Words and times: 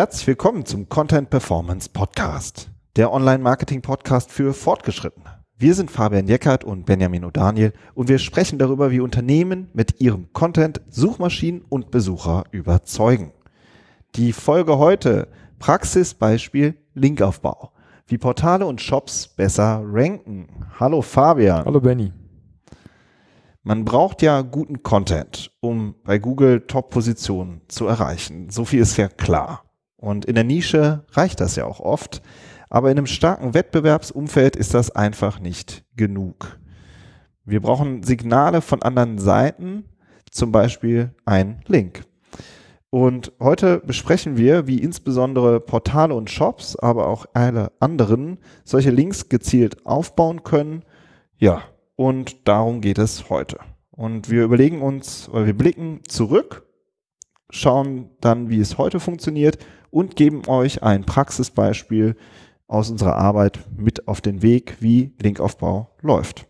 Herzlich 0.00 0.28
willkommen 0.28 0.64
zum 0.64 0.88
Content 0.88 1.28
Performance 1.28 1.90
Podcast, 1.90 2.70
der 2.96 3.12
Online-Marketing-Podcast 3.12 4.32
für 4.32 4.54
Fortgeschrittene. 4.54 5.44
Wir 5.58 5.74
sind 5.74 5.90
Fabian 5.90 6.26
Jeckert 6.26 6.64
und 6.64 6.86
Benjamin 6.86 7.22
O'Daniel 7.22 7.74
und 7.92 8.08
wir 8.08 8.18
sprechen 8.18 8.58
darüber, 8.58 8.90
wie 8.90 9.00
Unternehmen 9.00 9.68
mit 9.74 10.00
ihrem 10.00 10.32
Content 10.32 10.80
Suchmaschinen 10.88 11.60
und 11.68 11.90
Besucher 11.90 12.44
überzeugen. 12.50 13.34
Die 14.14 14.32
Folge 14.32 14.78
heute 14.78 15.28
Praxisbeispiel 15.58 16.78
Linkaufbau. 16.94 17.72
Wie 18.06 18.16
Portale 18.16 18.64
und 18.64 18.80
Shops 18.80 19.28
besser 19.28 19.82
ranken. 19.84 20.48
Hallo 20.80 21.02
Fabian. 21.02 21.66
Hallo 21.66 21.78
Benny. 21.82 22.10
Man 23.64 23.84
braucht 23.84 24.22
ja 24.22 24.40
guten 24.40 24.82
Content, 24.82 25.54
um 25.60 25.94
bei 26.04 26.18
Google 26.18 26.62
Top-Positionen 26.62 27.60
zu 27.68 27.86
erreichen. 27.86 28.48
So 28.48 28.64
viel 28.64 28.80
ist 28.80 28.96
ja 28.96 29.08
klar. 29.08 29.62
Und 30.00 30.24
in 30.24 30.34
der 30.34 30.44
Nische 30.44 31.04
reicht 31.12 31.40
das 31.40 31.56
ja 31.56 31.66
auch 31.66 31.78
oft. 31.78 32.22
Aber 32.70 32.90
in 32.90 32.96
einem 32.96 33.06
starken 33.06 33.52
Wettbewerbsumfeld 33.52 34.56
ist 34.56 34.72
das 34.74 34.90
einfach 34.90 35.40
nicht 35.40 35.84
genug. 35.96 36.58
Wir 37.44 37.60
brauchen 37.60 38.02
Signale 38.02 38.62
von 38.62 38.82
anderen 38.82 39.18
Seiten, 39.18 39.84
zum 40.30 40.52
Beispiel 40.52 41.14
ein 41.26 41.60
Link. 41.66 42.04
Und 42.88 43.32
heute 43.40 43.78
besprechen 43.78 44.36
wir, 44.36 44.66
wie 44.66 44.78
insbesondere 44.78 45.60
Portale 45.60 46.14
und 46.14 46.30
Shops, 46.30 46.76
aber 46.76 47.06
auch 47.08 47.26
alle 47.34 47.72
anderen 47.78 48.38
solche 48.64 48.90
Links 48.90 49.28
gezielt 49.28 49.84
aufbauen 49.84 50.44
können. 50.44 50.84
Ja, 51.36 51.62
und 51.96 52.48
darum 52.48 52.80
geht 52.80 52.98
es 52.98 53.28
heute. 53.28 53.58
Und 53.90 54.30
wir 54.30 54.44
überlegen 54.44 54.80
uns, 54.80 55.28
oder 55.28 55.46
wir 55.46 55.56
blicken 55.56 56.00
zurück, 56.08 56.66
schauen 57.50 58.10
dann, 58.20 58.48
wie 58.48 58.60
es 58.60 58.78
heute 58.78 59.00
funktioniert 59.00 59.58
und 59.90 60.16
geben 60.16 60.42
euch 60.46 60.82
ein 60.82 61.04
Praxisbeispiel 61.04 62.16
aus 62.66 62.90
unserer 62.90 63.16
Arbeit 63.16 63.58
mit 63.76 64.06
auf 64.06 64.20
den 64.20 64.42
Weg, 64.42 64.76
wie 64.80 65.12
Linkaufbau 65.20 65.90
läuft. 66.00 66.46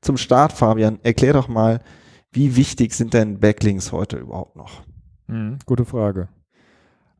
Zum 0.00 0.16
Start, 0.16 0.52
Fabian, 0.52 0.98
erklär 1.02 1.34
doch 1.34 1.48
mal, 1.48 1.80
wie 2.32 2.56
wichtig 2.56 2.94
sind 2.94 3.14
denn 3.14 3.40
Backlinks 3.40 3.92
heute 3.92 4.16
überhaupt 4.16 4.56
noch? 4.56 4.82
Hm, 5.26 5.58
gute 5.66 5.84
Frage. 5.84 6.28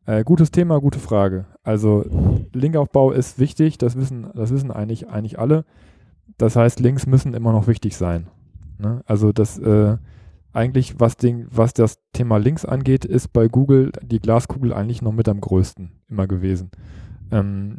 Äh, 0.06 0.25
gutes 0.25 0.53
Thema, 0.53 0.80
gute 0.80 1.00
Frage. 1.00 1.47
Also 1.64 2.05
Linkaufbau 2.53 3.10
ist 3.10 3.38
wichtig, 3.38 3.77
das 3.77 3.97
wissen, 3.97 4.31
das 4.34 4.50
wissen 4.50 4.70
eigentlich, 4.70 5.08
eigentlich 5.08 5.38
alle. 5.38 5.64
Das 6.38 6.55
heißt, 6.55 6.81
Links 6.81 7.06
müssen 7.06 7.34
immer 7.34 7.53
noch 7.53 7.66
wichtig 7.66 7.97
sein. 7.97 8.28
Ne? 8.78 9.03
Also 9.06 9.33
das 9.33 9.58
äh, 9.58 9.97
eigentlich, 10.57 10.99
was, 10.99 11.17
den, 11.17 11.47
was 11.51 11.75
das 11.75 11.99
Thema 12.12 12.39
Links 12.39 12.65
angeht, 12.65 13.05
ist 13.05 13.33
bei 13.33 13.49
Google 13.49 13.93
die 14.03 14.21
Glaskugel 14.21 14.73
eigentlich 14.73 15.03
noch 15.03 15.12
mit 15.12 15.29
am 15.29 15.41
größten 15.41 15.93
immer 16.09 16.27
gewesen. 16.27 16.71
Ähm, 17.31 17.79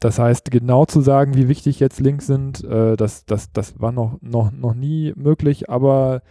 das 0.00 0.18
heißt, 0.18 0.50
genau 0.50 0.84
zu 0.84 1.00
sagen, 1.00 1.34
wie 1.34 1.48
wichtig 1.48 1.80
jetzt 1.80 2.00
Links 2.00 2.26
sind, 2.26 2.62
äh, 2.64 2.96
das, 2.96 3.26
das, 3.26 3.52
das 3.52 3.80
war 3.80 3.92
noch, 3.92 4.18
noch, 4.22 4.52
noch 4.52 4.74
nie 4.74 5.12
möglich, 5.16 5.68
aber 5.68 6.22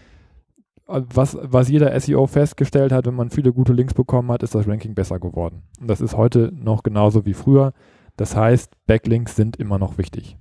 äh, 0.88 1.02
was, 1.14 1.38
was 1.42 1.70
jeder 1.70 2.00
SEO 2.00 2.28
festgestellt 2.28 2.92
hat, 2.92 3.06
wenn 3.06 3.16
man 3.16 3.30
viele 3.30 3.52
gute 3.52 3.74
Links 3.74 3.94
bekommen 3.94 4.32
hat, 4.32 4.44
ist 4.44 4.56
das 4.56 4.68
Ranking 4.68 4.96
besser 4.96 5.20
geworden. 5.20 5.64
Und 5.80 5.90
das 5.90 6.02
ist 6.02 6.16
heute 6.16 6.52
noch 6.54 6.84
genauso 6.84 7.26
wie 7.26 7.34
früher. 7.34 7.74
Das 8.16 8.36
heißt, 8.36 8.74
Backlinks 8.88 9.36
sind 9.36 9.58
immer 9.58 9.78
noch 9.78 9.98
wichtig. 9.98 10.38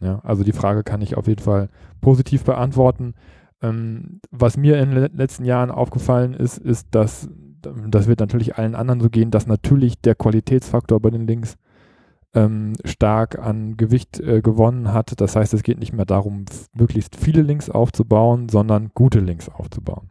Ja, 0.00 0.20
also 0.24 0.44
die 0.44 0.52
Frage 0.52 0.82
kann 0.82 1.00
ich 1.00 1.16
auf 1.16 1.26
jeden 1.26 1.42
Fall 1.42 1.68
positiv 2.00 2.44
beantworten. 2.44 3.14
Ähm, 3.62 4.20
was 4.30 4.56
mir 4.56 4.78
in 4.78 4.90
den 4.90 5.16
letzten 5.16 5.44
Jahren 5.44 5.70
aufgefallen 5.70 6.34
ist, 6.34 6.58
ist, 6.58 6.88
dass 6.90 7.28
das 7.62 8.08
wird 8.08 8.18
natürlich 8.18 8.56
allen 8.58 8.74
anderen 8.74 9.00
so 9.00 9.08
gehen, 9.08 9.30
dass 9.30 9.46
natürlich 9.46 10.00
der 10.00 10.16
Qualitätsfaktor 10.16 10.98
bei 10.98 11.10
den 11.10 11.28
Links 11.28 11.56
ähm, 12.34 12.72
stark 12.84 13.38
an 13.38 13.76
Gewicht 13.76 14.18
äh, 14.18 14.40
gewonnen 14.40 14.92
hat. 14.92 15.20
Das 15.20 15.36
heißt, 15.36 15.54
es 15.54 15.62
geht 15.62 15.78
nicht 15.78 15.92
mehr 15.92 16.04
darum, 16.04 16.44
möglichst 16.74 17.14
viele 17.14 17.42
Links 17.42 17.70
aufzubauen, 17.70 18.48
sondern 18.48 18.90
gute 18.94 19.20
Links 19.20 19.48
aufzubauen. 19.48 20.08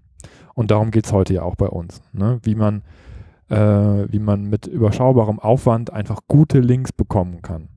Und 0.53 0.71
darum 0.71 0.91
geht 0.91 1.05
es 1.05 1.11
heute 1.11 1.33
ja 1.33 1.43
auch 1.43 1.55
bei 1.55 1.67
uns. 1.67 2.01
Ne? 2.13 2.39
Wie 2.43 2.55
man 2.55 2.83
äh, 3.49 3.57
wie 3.57 4.19
man 4.19 4.43
mit 4.45 4.67
überschaubarem 4.67 5.39
Aufwand 5.39 5.91
einfach 5.91 6.21
gute 6.27 6.61
Links 6.61 6.93
bekommen 6.93 7.41
kann 7.41 7.67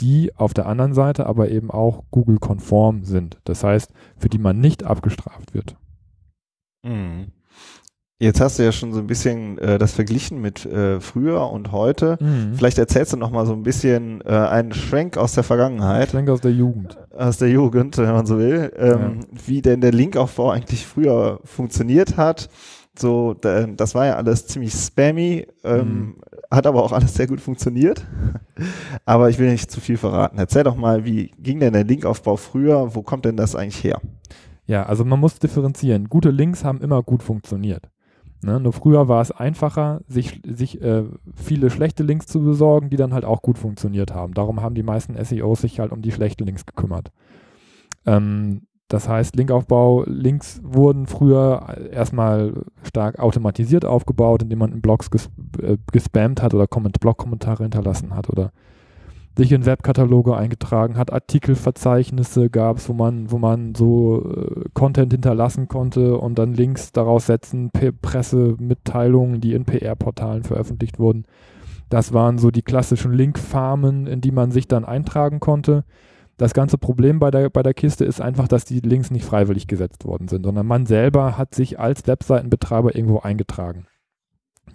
die 0.00 0.32
auf 0.36 0.54
der 0.54 0.66
anderen 0.66 0.94
Seite 0.94 1.26
aber 1.26 1.50
eben 1.50 1.70
auch 1.70 2.04
Google-konform 2.10 3.04
sind. 3.04 3.38
Das 3.44 3.64
heißt, 3.64 3.92
für 4.16 4.28
die 4.28 4.38
man 4.38 4.60
nicht 4.60 4.84
abgestraft 4.84 5.54
wird. 5.54 5.76
Mhm. 6.82 7.32
Jetzt 8.22 8.38
hast 8.38 8.58
du 8.58 8.64
ja 8.64 8.70
schon 8.70 8.92
so 8.92 9.00
ein 9.00 9.06
bisschen 9.06 9.56
äh, 9.56 9.78
das 9.78 9.94
verglichen 9.94 10.42
mit 10.42 10.66
äh, 10.66 11.00
früher 11.00 11.50
und 11.50 11.72
heute. 11.72 12.18
Mhm. 12.20 12.54
Vielleicht 12.54 12.76
erzählst 12.76 13.14
du 13.14 13.16
noch 13.16 13.30
mal 13.30 13.46
so 13.46 13.54
ein 13.54 13.62
bisschen 13.62 14.20
äh, 14.26 14.28
einen 14.28 14.74
Schwenk 14.74 15.16
aus 15.16 15.32
der 15.32 15.42
Vergangenheit. 15.42 16.10
Schwenk 16.10 16.28
aus 16.28 16.42
der 16.42 16.52
Jugend. 16.52 16.98
Aus 17.16 17.38
der 17.38 17.48
Jugend, 17.48 17.96
wenn 17.96 18.12
man 18.12 18.26
so 18.26 18.38
will. 18.38 18.72
Ähm, 18.76 19.20
ja. 19.20 19.38
Wie 19.46 19.62
denn 19.62 19.80
der 19.80 19.92
Linkaufbau 19.92 20.50
eigentlich 20.50 20.86
früher 20.86 21.40
funktioniert 21.44 22.18
hat. 22.18 22.50
So, 22.98 23.34
das 23.34 23.94
war 23.94 24.06
ja 24.06 24.16
alles 24.16 24.46
ziemlich 24.46 24.72
spammy. 24.74 25.46
Ähm, 25.64 25.78
mhm 25.78 26.14
hat 26.50 26.66
aber 26.66 26.82
auch 26.82 26.92
alles 26.92 27.14
sehr 27.14 27.26
gut 27.26 27.40
funktioniert. 27.40 28.04
Aber 29.04 29.30
ich 29.30 29.38
will 29.38 29.50
nicht 29.50 29.70
zu 29.70 29.80
viel 29.80 29.96
verraten. 29.96 30.38
Erzähl 30.38 30.64
doch 30.64 30.76
mal, 30.76 31.04
wie 31.04 31.30
ging 31.38 31.60
denn 31.60 31.72
der 31.72 31.84
Linkaufbau 31.84 32.36
früher? 32.36 32.94
Wo 32.94 33.02
kommt 33.02 33.24
denn 33.24 33.36
das 33.36 33.54
eigentlich 33.54 33.82
her? 33.84 34.00
Ja, 34.66 34.84
also 34.84 35.04
man 35.04 35.20
muss 35.20 35.38
differenzieren. 35.38 36.08
Gute 36.08 36.30
Links 36.30 36.64
haben 36.64 36.80
immer 36.80 37.02
gut 37.02 37.22
funktioniert. 37.22 37.88
Ne? 38.42 38.58
Nur 38.58 38.72
früher 38.72 39.06
war 39.06 39.20
es 39.20 39.30
einfacher, 39.30 40.00
sich, 40.08 40.40
sich 40.44 40.80
äh, 40.80 41.04
viele 41.34 41.70
schlechte 41.70 42.02
Links 42.02 42.26
zu 42.26 42.42
besorgen, 42.42 42.90
die 42.90 42.96
dann 42.96 43.14
halt 43.14 43.24
auch 43.24 43.42
gut 43.42 43.58
funktioniert 43.58 44.14
haben. 44.14 44.34
Darum 44.34 44.60
haben 44.62 44.74
die 44.74 44.82
meisten 44.82 45.22
SEOs 45.22 45.60
sich 45.60 45.78
halt 45.78 45.92
um 45.92 46.02
die 46.02 46.12
schlechten 46.12 46.44
Links 46.44 46.66
gekümmert. 46.66 47.12
Ähm, 48.06 48.62
das 48.90 49.08
heißt, 49.08 49.36
Linkaufbau, 49.36 50.02
Links 50.06 50.60
wurden 50.64 51.06
früher 51.06 51.76
erstmal 51.92 52.64
stark 52.82 53.20
automatisiert 53.20 53.84
aufgebaut, 53.84 54.42
indem 54.42 54.58
man 54.58 54.72
in 54.72 54.80
Blogs 54.80 55.12
ges 55.12 55.30
äh, 55.62 55.76
gespammt 55.92 56.42
hat 56.42 56.54
oder 56.54 56.66
Blog-Kommentare 56.66 57.62
hinterlassen 57.62 58.16
hat 58.16 58.28
oder 58.28 58.50
sich 59.36 59.52
in 59.52 59.64
Webkataloge 59.64 60.36
eingetragen 60.36 60.98
hat, 60.98 61.12
Artikelverzeichnisse 61.12 62.50
gab 62.50 62.78
es, 62.78 62.88
wo 62.88 62.92
man, 62.92 63.30
wo 63.30 63.38
man 63.38 63.76
so 63.76 64.24
äh, 64.24 64.64
Content 64.74 65.12
hinterlassen 65.12 65.68
konnte 65.68 66.18
und 66.18 66.36
dann 66.36 66.52
Links 66.52 66.90
daraus 66.90 67.26
setzen, 67.26 67.70
Pressemitteilungen, 67.70 69.40
die 69.40 69.54
in 69.54 69.66
PR-Portalen 69.66 70.42
veröffentlicht 70.42 70.98
wurden. 70.98 71.26
Das 71.90 72.12
waren 72.12 72.38
so 72.38 72.50
die 72.50 72.62
klassischen 72.62 73.12
Linkfarmen, 73.12 74.08
in 74.08 74.20
die 74.20 74.32
man 74.32 74.50
sich 74.50 74.66
dann 74.66 74.84
eintragen 74.84 75.38
konnte. 75.38 75.84
Das 76.40 76.54
ganze 76.54 76.78
Problem 76.78 77.18
bei 77.18 77.30
der, 77.30 77.50
bei 77.50 77.62
der 77.62 77.74
Kiste 77.74 78.06
ist 78.06 78.22
einfach, 78.22 78.48
dass 78.48 78.64
die 78.64 78.80
Links 78.80 79.10
nicht 79.10 79.26
freiwillig 79.26 79.66
gesetzt 79.66 80.06
worden 80.06 80.26
sind, 80.26 80.46
sondern 80.46 80.66
man 80.66 80.86
selber 80.86 81.36
hat 81.36 81.54
sich 81.54 81.78
als 81.78 82.06
Webseitenbetreiber 82.06 82.96
irgendwo 82.96 83.18
eingetragen. 83.18 83.86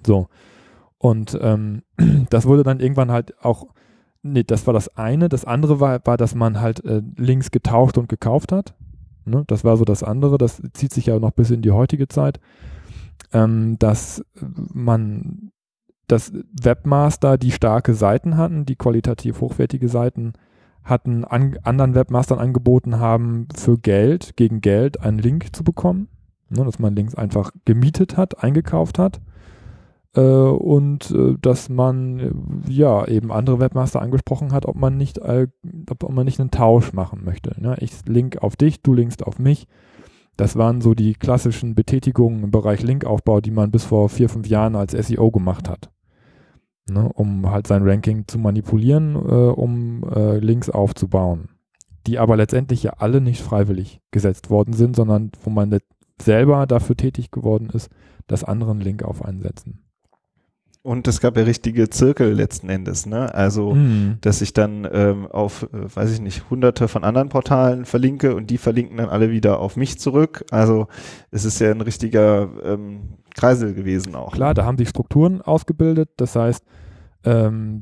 So. 0.05 0.27
Und 0.99 1.35
ähm, 1.41 1.81
das 2.29 2.45
wurde 2.45 2.61
dann 2.61 2.79
irgendwann 2.79 3.09
halt 3.09 3.43
auch, 3.43 3.65
nee, 4.21 4.43
das 4.43 4.67
war 4.67 4.75
das 4.75 4.95
eine. 4.95 5.27
Das 5.27 5.43
andere 5.43 5.79
war, 5.79 6.05
war 6.05 6.17
dass 6.17 6.35
man 6.35 6.61
halt 6.61 6.85
äh, 6.85 7.01
Links 7.15 7.49
getauscht 7.49 7.97
und 7.97 8.09
gekauft 8.09 8.51
hat. 8.51 8.75
Ne? 9.25 9.43
Das 9.47 9.63
war 9.63 9.75
so 9.75 9.85
das 9.85 10.03
andere. 10.03 10.37
Das 10.37 10.61
zieht 10.73 10.93
sich 10.93 11.07
ja 11.07 11.17
noch 11.17 11.31
bis 11.31 11.49
in 11.49 11.63
die 11.63 11.71
heutige 11.71 12.07
Zeit. 12.07 12.39
Ähm, 13.33 13.79
dass 13.79 14.23
man, 14.71 15.51
dass 16.05 16.31
Webmaster, 16.61 17.39
die 17.39 17.51
starke 17.51 17.95
Seiten 17.95 18.37
hatten, 18.37 18.67
die 18.67 18.75
qualitativ 18.75 19.41
hochwertige 19.41 19.89
Seiten 19.89 20.33
hatten 20.85 21.25
an, 21.25 21.57
anderen 21.63 21.95
Webmastern 21.95 22.39
angeboten 22.39 22.99
haben, 22.99 23.47
für 23.53 23.77
Geld, 23.77 24.37
gegen 24.37 24.61
Geld 24.61 25.01
einen 25.01 25.19
Link 25.19 25.55
zu 25.55 25.63
bekommen. 25.63 26.07
Ne, 26.49 26.63
dass 26.63 26.77
man 26.77 26.95
Links 26.95 27.15
einfach 27.15 27.51
gemietet 27.65 28.17
hat, 28.17 28.43
eingekauft 28.43 28.99
hat. 28.99 29.19
Äh, 30.15 30.21
und 30.21 31.09
äh, 31.09 31.35
dass 31.41 31.69
man 31.69 32.19
äh, 32.19 32.31
ja 32.71 33.07
eben 33.07 33.31
andere 33.31 33.59
Webmaster 33.59 33.99
angesprochen 33.99 34.51
hat, 34.51 34.67
ob 34.67 34.75
man 34.75 34.95
nicht, 34.95 35.17
äh, 35.17 35.47
ob 35.89 36.09
man 36.11 36.25
nicht 36.25 36.39
einen 36.39 36.51
Tausch 36.51 36.93
machen 36.93 37.23
möchte. 37.25 37.59
Ne? 37.59 37.75
Ich 37.79 38.05
link 38.05 38.37
auf 38.37 38.55
dich, 38.55 38.83
du 38.83 38.93
linkst 38.93 39.25
auf 39.25 39.39
mich. 39.39 39.67
Das 40.37 40.55
waren 40.55 40.81
so 40.81 40.93
die 40.93 41.15
klassischen 41.15 41.73
Betätigungen 41.73 42.43
im 42.43 42.51
Bereich 42.51 42.83
Linkaufbau, 42.83 43.41
die 43.41 43.51
man 43.51 43.71
bis 43.71 43.85
vor 43.85 44.09
vier, 44.09 44.29
fünf 44.29 44.47
Jahren 44.47 44.75
als 44.75 44.91
SEO 44.91 45.31
gemacht 45.31 45.67
hat 45.67 45.89
ne, 46.89 47.09
um 47.13 47.49
halt 47.49 47.67
sein 47.67 47.87
Ranking 47.87 48.27
zu 48.27 48.37
manipulieren, 48.37 49.15
äh, 49.15 49.19
um 49.19 50.03
äh, 50.03 50.37
Links 50.37 50.69
aufzubauen, 50.69 51.49
die 52.07 52.19
aber 52.19 52.37
letztendlich 52.37 52.83
ja 52.83 52.93
alle 52.97 53.21
nicht 53.21 53.41
freiwillig 53.41 54.01
gesetzt 54.11 54.49
worden 54.49 54.73
sind, 54.73 54.95
sondern 54.95 55.31
wo 55.43 55.49
man 55.49 55.77
selber 56.21 56.65
dafür 56.65 56.95
tätig 56.95 57.31
geworden 57.31 57.69
ist, 57.71 57.89
dass 58.27 58.43
andere 58.43 58.71
einen 58.71 58.81
Link 58.81 59.03
auf 59.03 59.23
einsetzen. 59.23 59.84
Und 60.85 61.07
es 61.07 61.19
gab 61.19 61.35
ja 61.35 61.41
richtige 61.43 61.89
Zirkel 61.89 62.31
letzten 62.33 62.69
Endes, 62.69 63.07
ne? 63.07 63.33
Also, 63.33 63.73
Mhm. 63.73 64.19
dass 64.21 64.41
ich 64.43 64.53
dann 64.53 64.87
ähm, 64.91 65.25
auf, 65.25 65.63
äh, 65.73 65.95
weiß 65.95 66.11
ich 66.11 66.21
nicht, 66.21 66.51
hunderte 66.51 66.87
von 66.87 67.03
anderen 67.03 67.29
Portalen 67.29 67.85
verlinke 67.85 68.35
und 68.35 68.51
die 68.51 68.59
verlinken 68.59 68.97
dann 68.97 69.09
alle 69.09 69.31
wieder 69.31 69.59
auf 69.59 69.77
mich 69.77 69.97
zurück. 69.99 70.45
Also 70.51 70.85
es 71.31 71.43
ist 71.43 71.59
ja 71.59 71.71
ein 71.71 71.81
richtiger 71.81 72.49
ähm, 72.63 73.15
Kreisel 73.33 73.73
gewesen 73.73 74.13
auch. 74.13 74.33
Klar, 74.33 74.53
da 74.53 74.63
haben 74.63 74.77
sich 74.77 74.89
Strukturen 74.89 75.41
ausgebildet. 75.41 76.09
Das 76.17 76.35
heißt, 76.35 76.63
ähm, 77.23 77.81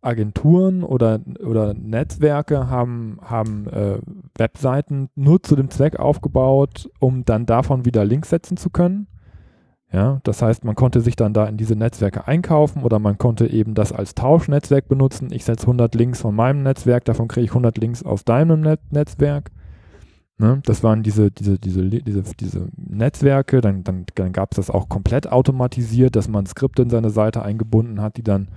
Agenturen 0.00 0.82
oder, 0.82 1.20
oder 1.44 1.74
Netzwerke 1.74 2.70
haben, 2.70 3.18
haben 3.22 3.68
äh, 3.68 3.98
Webseiten 4.36 5.10
nur 5.14 5.42
zu 5.42 5.56
dem 5.56 5.68
Zweck 5.68 5.98
aufgebaut, 5.98 6.90
um 7.00 7.26
dann 7.26 7.44
davon 7.44 7.84
wieder 7.84 8.04
Links 8.06 8.30
setzen 8.30 8.56
zu 8.56 8.70
können. 8.70 9.08
Ja, 9.92 10.20
das 10.24 10.42
heißt, 10.42 10.64
man 10.64 10.74
konnte 10.74 11.00
sich 11.00 11.14
dann 11.14 11.34
da 11.34 11.46
in 11.46 11.56
diese 11.56 11.76
Netzwerke 11.76 12.26
einkaufen 12.26 12.82
oder 12.82 12.98
man 12.98 13.16
konnte 13.16 13.46
eben 13.46 13.74
das 13.74 13.92
als 13.92 14.14
Tauschnetzwerk 14.14 14.88
benutzen. 14.88 15.28
Ich 15.32 15.44
setze 15.44 15.66
100 15.66 15.94
Links 15.94 16.20
von 16.20 16.34
meinem 16.34 16.64
Netzwerk, 16.64 17.04
davon 17.04 17.28
kriege 17.28 17.44
ich 17.44 17.50
100 17.50 17.78
Links 17.78 18.02
aus 18.02 18.24
deinem 18.24 18.60
Net 18.60 18.80
Netzwerk. 18.90 19.52
Ne, 20.36 20.60
das 20.64 20.82
waren 20.82 21.04
diese, 21.04 21.30
diese, 21.30 21.60
diese, 21.60 21.88
diese, 21.88 22.22
diese 22.22 22.68
Netzwerke, 22.76 23.60
dann, 23.60 23.84
dann, 23.84 24.04
dann 24.16 24.32
gab 24.32 24.50
es 24.50 24.56
das 24.56 24.70
auch 24.70 24.88
komplett 24.88 25.30
automatisiert, 25.30 26.16
dass 26.16 26.28
man 26.28 26.44
Skripte 26.44 26.82
in 26.82 26.90
seine 26.90 27.10
Seite 27.10 27.42
eingebunden 27.42 28.00
hat, 28.00 28.16
die 28.16 28.24
dann, 28.24 28.48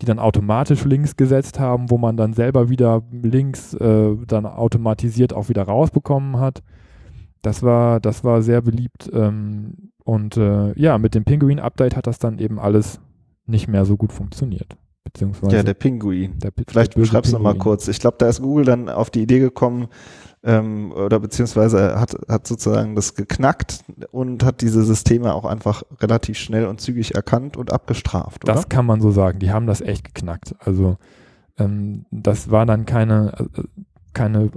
die 0.00 0.06
dann 0.06 0.18
automatisch 0.18 0.84
Links 0.84 1.16
gesetzt 1.16 1.60
haben, 1.60 1.90
wo 1.90 1.98
man 1.98 2.16
dann 2.16 2.32
selber 2.32 2.70
wieder 2.70 3.04
Links 3.12 3.72
äh, 3.74 4.16
dann 4.26 4.46
automatisiert 4.46 5.32
auch 5.32 5.48
wieder 5.48 5.62
rausbekommen 5.62 6.40
hat. 6.40 6.64
Das 7.40 7.62
war, 7.62 8.00
das 8.00 8.24
war 8.24 8.42
sehr 8.42 8.60
beliebt. 8.60 9.08
Ähm, 9.12 9.91
und 10.04 10.36
äh, 10.36 10.78
ja, 10.78 10.98
mit 10.98 11.14
dem 11.14 11.24
Pinguin-Update 11.24 11.96
hat 11.96 12.06
das 12.06 12.18
dann 12.18 12.38
eben 12.38 12.58
alles 12.58 13.00
nicht 13.46 13.68
mehr 13.68 13.84
so 13.84 13.96
gut 13.96 14.12
funktioniert. 14.12 14.76
Beziehungsweise 15.04 15.56
Ja, 15.56 15.62
der 15.62 15.74
Pinguin. 15.74 16.38
der 16.38 16.52
Vielleicht 16.68 16.94
der 16.94 17.00
böse 17.00 17.10
beschreib's 17.10 17.32
noch 17.32 17.40
mal 17.40 17.50
Pinguin. 17.52 17.62
kurz. 17.62 17.88
Ich 17.88 17.98
glaube, 18.00 18.16
da 18.18 18.28
ist 18.28 18.40
Google 18.40 18.64
dann 18.64 18.88
auf 18.88 19.10
die 19.10 19.22
Idee 19.22 19.40
gekommen, 19.40 19.88
ähm, 20.44 20.92
oder 20.92 21.20
beziehungsweise 21.20 22.00
hat, 22.00 22.16
hat 22.28 22.46
sozusagen 22.46 22.94
das 22.96 23.14
geknackt 23.14 23.84
und 24.10 24.44
hat 24.44 24.60
diese 24.60 24.82
Systeme 24.82 25.34
auch 25.34 25.44
einfach 25.44 25.82
relativ 26.00 26.36
schnell 26.38 26.66
und 26.66 26.80
zügig 26.80 27.14
erkannt 27.14 27.56
und 27.56 27.72
abgestraft, 27.72 28.44
oder? 28.44 28.54
Das 28.54 28.68
kann 28.68 28.86
man 28.86 29.00
so 29.00 29.10
sagen. 29.12 29.38
Die 29.38 29.52
haben 29.52 29.66
das 29.66 29.80
echt 29.80 30.04
geknackt. 30.14 30.54
Also 30.58 30.96
ähm, 31.58 32.06
das 32.10 32.50
war 32.50 32.66
dann 32.66 32.86
keine, 32.86 33.34
äh, 33.54 33.62
keine 34.14 34.50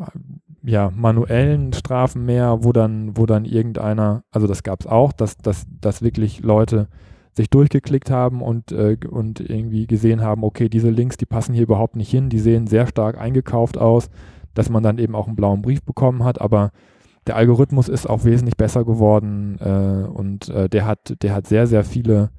ja, 0.65 0.91
manuellen 0.95 1.73
Strafen 1.73 2.25
mehr, 2.25 2.63
wo 2.63 2.71
dann, 2.71 3.15
wo 3.15 3.25
dann 3.25 3.45
irgendeiner, 3.45 4.23
also 4.31 4.47
das 4.47 4.63
gab 4.63 4.81
es 4.81 4.87
auch, 4.87 5.13
dass, 5.13 5.37
dass, 5.37 5.65
dass 5.79 6.01
wirklich 6.01 6.41
Leute 6.41 6.87
sich 7.33 7.49
durchgeklickt 7.49 8.09
haben 8.09 8.41
und, 8.41 8.71
äh, 8.71 8.97
und 9.09 9.41
irgendwie 9.41 9.87
gesehen 9.87 10.21
haben, 10.21 10.43
okay, 10.43 10.69
diese 10.69 10.89
Links, 10.89 11.17
die 11.17 11.25
passen 11.25 11.53
hier 11.53 11.63
überhaupt 11.63 11.95
nicht 11.95 12.09
hin, 12.09 12.29
die 12.29 12.39
sehen 12.39 12.65
sehr 12.65 12.87
stark 12.87 13.19
eingekauft 13.19 13.77
aus, 13.77 14.09
dass 14.53 14.69
man 14.69 14.83
dann 14.83 14.97
eben 14.97 15.15
auch 15.15 15.27
einen 15.27 15.35
blauen 15.35 15.61
Brief 15.61 15.83
bekommen 15.83 16.23
hat, 16.23 16.41
aber 16.41 16.71
der 17.27 17.35
Algorithmus 17.35 17.89
ist 17.89 18.07
auch 18.07 18.23
wesentlich 18.23 18.57
besser 18.57 18.85
geworden 18.85 19.57
äh, 19.59 20.07
und 20.07 20.49
äh, 20.49 20.69
der 20.69 20.85
hat, 20.85 21.21
der 21.21 21.33
hat 21.33 21.47
sehr, 21.47 21.67
sehr 21.67 21.83
viele 21.83 22.29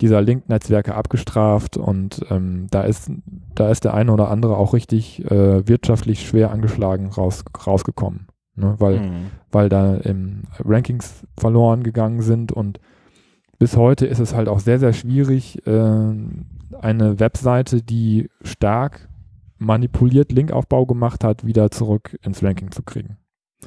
dieser 0.00 0.20
Link-Netzwerke 0.20 0.94
abgestraft 0.94 1.76
und 1.76 2.20
ähm, 2.30 2.66
da 2.70 2.82
ist 2.82 3.10
da 3.54 3.70
ist 3.70 3.84
der 3.84 3.94
eine 3.94 4.12
oder 4.12 4.30
andere 4.30 4.56
auch 4.56 4.74
richtig 4.74 5.24
äh, 5.30 5.66
wirtschaftlich 5.66 6.26
schwer 6.26 6.50
angeschlagen 6.50 7.08
raus, 7.08 7.44
rausgekommen, 7.66 8.28
ne? 8.54 8.74
weil 8.78 9.00
Mhm. 9.00 9.26
weil 9.50 9.68
da 9.68 9.94
im 9.96 10.42
Rankings 10.62 11.26
verloren 11.38 11.82
gegangen 11.82 12.20
sind 12.20 12.52
und 12.52 12.80
bis 13.58 13.76
heute 13.76 14.06
ist 14.06 14.18
es 14.18 14.34
halt 14.34 14.48
auch 14.48 14.60
sehr 14.60 14.78
sehr 14.78 14.92
schwierig 14.92 15.66
äh, 15.66 15.70
eine 15.70 17.18
Webseite, 17.18 17.82
die 17.82 18.28
stark 18.42 19.08
manipuliert 19.58 20.30
Linkaufbau 20.32 20.84
gemacht 20.84 21.24
hat, 21.24 21.46
wieder 21.46 21.70
zurück 21.70 22.18
ins 22.22 22.42
Ranking 22.42 22.70
zu 22.70 22.82
kriegen. 22.82 23.16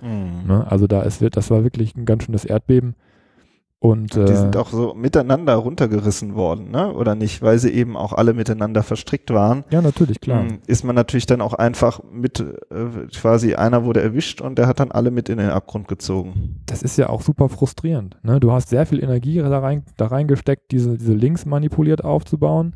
Mhm. 0.01 0.47
Ne? 0.47 0.67
Also 0.69 0.85
da 0.85 1.01
ist 1.01 1.23
das 1.35 1.49
war 1.49 1.63
wirklich 1.63 1.95
ein 1.95 2.05
ganz 2.05 2.23
schönes 2.23 2.45
Erdbeben 2.45 2.95
und 3.81 4.13
Die 4.13 4.19
äh, 4.19 4.35
sind 4.35 4.57
auch 4.57 4.69
so 4.69 4.93
miteinander 4.93 5.55
runtergerissen 5.55 6.35
worden, 6.35 6.69
ne? 6.69 6.93
Oder 6.93 7.15
nicht, 7.15 7.41
weil 7.41 7.59
sie 7.59 7.69
eben 7.69 7.95
auch 7.95 8.11
alle 8.11 8.33
miteinander 8.33 8.83
verstrickt 8.83 9.31
waren. 9.31 9.63
ja 9.69 9.81
natürlich 9.81 10.19
klar. 10.19 10.43
Mm, 10.43 10.59
Ist 10.67 10.83
man 10.83 10.95
natürlich 10.95 11.27
dann 11.27 11.39
auch 11.39 11.53
einfach 11.53 12.01
mit, 12.11 12.41
äh, 12.41 13.07
quasi 13.15 13.55
einer 13.55 13.85
wurde 13.85 14.01
erwischt 14.01 14.41
und 14.41 14.57
der 14.57 14.67
hat 14.67 14.81
dann 14.81 14.91
alle 14.91 15.11
mit 15.11 15.29
in 15.29 15.37
den 15.37 15.49
Abgrund 15.49 15.87
gezogen. 15.87 16.61
das 16.65 16.83
ist 16.83 16.97
ja 16.97 17.09
auch 17.09 17.21
super 17.21 17.47
frustrierend. 17.47 18.17
Ne? 18.21 18.41
Du 18.41 18.51
hast 18.51 18.67
sehr 18.67 18.85
viel 18.85 19.01
Energie 19.01 19.37
da, 19.37 19.59
rein, 19.59 19.83
da 19.95 20.07
reingesteckt, 20.07 20.71
diese, 20.71 20.97
diese 20.97 21.13
Links 21.13 21.45
manipuliert 21.45 22.03
aufzubauen. 22.03 22.75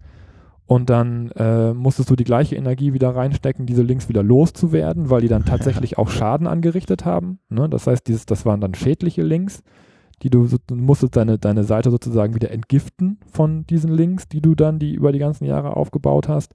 Und 0.65 0.89
dann 0.89 1.31
äh, 1.31 1.73
musstest 1.73 2.09
du 2.09 2.15
die 2.15 2.23
gleiche 2.23 2.55
Energie 2.55 2.93
wieder 2.93 3.13
reinstecken, 3.13 3.65
diese 3.65 3.83
Links 3.83 4.07
wieder 4.07 4.23
loszuwerden, 4.23 5.09
weil 5.09 5.19
die 5.19 5.27
dann 5.27 5.43
tatsächlich 5.45 5.97
auch 5.97 6.07
Schaden 6.07 6.47
angerichtet 6.47 7.03
haben. 7.03 7.39
Ne? 7.49 7.67
Das 7.67 7.87
heißt, 7.87 8.07
dieses, 8.07 8.25
das 8.25 8.45
waren 8.45 8.61
dann 8.61 8.73
schädliche 8.73 9.21
Links, 9.21 9.63
die 10.23 10.29
du, 10.29 10.47
du 10.47 10.75
musstest 10.75 11.15
deine, 11.15 11.37
deine 11.37 11.63
Seite 11.63 11.91
sozusagen 11.91 12.33
wieder 12.33 12.51
entgiften 12.51 13.19
von 13.31 13.67
diesen 13.67 13.91
Links, 13.91 14.27
die 14.27 14.41
du 14.41 14.55
dann 14.55 14.79
die 14.79 14.93
über 14.93 15.11
die 15.11 15.19
ganzen 15.19 15.45
Jahre 15.45 15.75
aufgebaut 15.75 16.27
hast. 16.29 16.53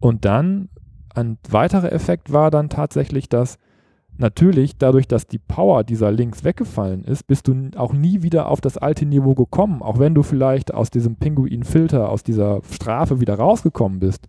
Und 0.00 0.24
dann 0.24 0.68
ein 1.14 1.38
weiterer 1.48 1.92
Effekt 1.92 2.32
war 2.32 2.50
dann 2.50 2.70
tatsächlich, 2.70 3.28
dass 3.28 3.58
natürlich 4.16 4.78
dadurch, 4.78 5.06
dass 5.08 5.26
die 5.26 5.38
Power 5.38 5.84
dieser 5.84 6.10
Links 6.10 6.44
weggefallen 6.44 7.04
ist, 7.04 7.26
bist 7.26 7.48
du 7.48 7.70
auch 7.76 7.92
nie 7.92 8.22
wieder 8.22 8.48
auf 8.48 8.60
das 8.60 8.78
alte 8.78 9.04
Niveau 9.06 9.34
gekommen. 9.34 9.82
Auch 9.82 9.98
wenn 9.98 10.14
du 10.14 10.22
vielleicht 10.22 10.72
aus 10.72 10.90
diesem 10.90 11.16
Pinguin-Filter, 11.16 12.08
aus 12.08 12.22
dieser 12.22 12.60
Strafe 12.70 13.20
wieder 13.20 13.34
rausgekommen 13.34 14.00
bist, 14.00 14.28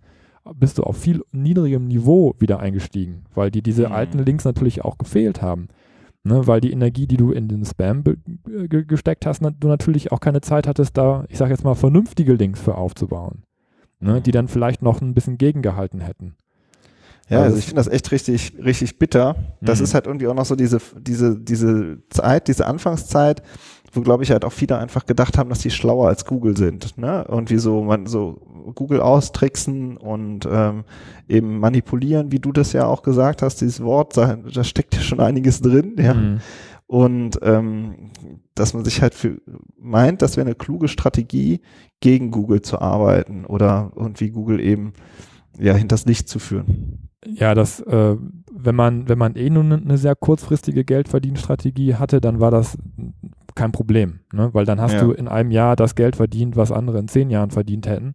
bist 0.56 0.78
du 0.78 0.84
auf 0.84 0.98
viel 0.98 1.24
niedrigem 1.32 1.88
Niveau 1.88 2.36
wieder 2.40 2.60
eingestiegen, 2.60 3.24
weil 3.34 3.50
dir 3.50 3.62
diese 3.62 3.88
Mhm. 3.88 3.94
alten 3.94 4.20
Links 4.20 4.44
natürlich 4.44 4.84
auch 4.84 4.98
gefehlt 4.98 5.42
haben. 5.42 5.70
Ne, 6.26 6.48
weil 6.48 6.62
die 6.62 6.72
Energie, 6.72 7.06
die 7.06 7.18
du 7.18 7.32
in 7.32 7.50
den 7.50 7.66
Spam 7.66 8.04
gesteckt 8.70 9.26
hast, 9.26 9.42
du 9.42 9.68
natürlich 9.68 10.14
auch 10.14 10.22
keine 10.22 10.40
Zeit 10.40 10.68
hattest, 10.68 10.96
da, 10.98 11.26
ich 11.28 11.38
sage 11.38 11.52
jetzt 11.52 11.66
mal, 11.66 11.76
vernünftige 11.76 12.34
Links 12.34 12.62
für 12.62 12.76
aufzubauen, 12.76 13.44
ne, 14.00 14.22
die 14.22 14.32
dann 14.32 14.48
vielleicht 14.48 14.82
noch 14.82 15.02
ein 15.02 15.14
bisschen 15.14 15.38
gegengehalten 15.38 16.00
hätten. 16.00 16.36
Ja, 17.30 17.38
Also 17.40 17.46
also 17.48 17.58
ich 17.58 17.66
finde 17.66 17.80
das 17.80 17.88
echt 17.90 18.12
richtig, 18.12 18.54
richtig 18.64 19.00
bitter. 19.00 19.36
Das 19.62 19.80
Mhm. 19.80 19.84
ist 19.84 19.94
halt 19.94 20.08
irgendwie 20.08 20.28
auch 20.28 20.34
noch 20.34 20.46
so 20.46 20.56
diese, 20.56 20.80
diese, 20.98 21.38
diese 21.40 21.98
Zeit, 22.10 22.48
diese 22.48 22.68
Anfangszeit, 22.68 23.44
wo 23.94 24.02
glaube 24.02 24.24
ich 24.24 24.32
halt 24.32 24.44
auch 24.44 24.52
viele 24.52 24.78
einfach 24.78 25.06
gedacht 25.06 25.38
haben, 25.38 25.50
dass 25.50 25.60
die 25.60 25.72
schlauer 25.72 26.08
als 26.08 26.26
Google 26.26 26.58
sind, 26.58 26.98
ne? 26.98 27.26
Und 27.26 27.50
wie 27.50 27.58
so 27.58 27.84
man 27.84 28.08
so 28.08 28.42
Google 28.76 29.02
austricksen 29.02 29.98
und 29.98 30.48
ähm, 30.50 30.84
eben 31.28 31.60
manipulieren, 31.60 32.32
wie 32.32 32.40
du 32.40 32.52
das 32.52 32.74
ja 32.74 32.86
auch 32.86 33.04
gesagt 33.04 33.42
hast, 33.42 33.62
dieses 33.62 33.84
Wort, 33.84 34.18
da, 34.18 34.36
da 34.36 34.64
steckt 34.64 34.96
ja 34.96 35.02
schon 35.02 35.20
einiges 35.20 35.62
drin, 35.62 35.96
ja. 35.98 36.14
Mhm. 36.14 36.40
Und 36.88 37.40
ähm, 37.42 38.12
dass 38.56 38.74
man 38.74 38.84
sich 38.84 39.02
halt 39.02 39.14
für 39.14 39.42
meint, 39.80 40.22
das 40.22 40.38
wäre 40.38 40.46
eine 40.46 40.56
kluge 40.56 40.88
Strategie, 40.88 41.62
gegen 42.04 42.32
Google 42.32 42.62
zu 42.62 42.82
arbeiten 42.82 43.46
oder 43.46 43.94
irgendwie 43.96 44.30
Google 44.30 44.60
eben 44.60 44.92
ja 45.58 45.74
hinters 45.74 46.06
Licht 46.06 46.28
zu 46.28 46.38
führen. 46.38 47.10
Ja, 47.26 47.56
das, 47.56 47.80
äh, 47.80 48.18
wenn 48.52 48.76
man, 48.76 49.08
wenn 49.08 49.18
man 49.18 49.38
eh 49.38 49.50
nur 49.50 49.64
eine 49.64 49.80
ne 49.80 49.98
sehr 49.98 50.14
kurzfristige 50.14 50.84
Geldverdienstrategie 50.84 51.96
hatte, 51.96 52.20
dann 52.20 52.42
war 52.42 52.52
das 52.52 52.78
kein 53.56 53.72
Problem, 53.72 54.20
ne? 54.32 54.50
Weil 54.54 54.66
dann 54.66 54.80
hast 54.82 54.94
Ja. 54.94 55.02
du 55.06 55.12
in 55.12 55.28
einem 55.28 55.52
Jahr 55.52 55.76
das 55.76 55.96
Geld 55.96 56.16
verdient, 56.16 56.56
was 56.56 56.72
andere 56.72 57.00
in 57.00 57.08
zehn 57.08 57.30
Jahren 57.30 57.52
verdient 57.52 57.88
hätten. 57.88 58.14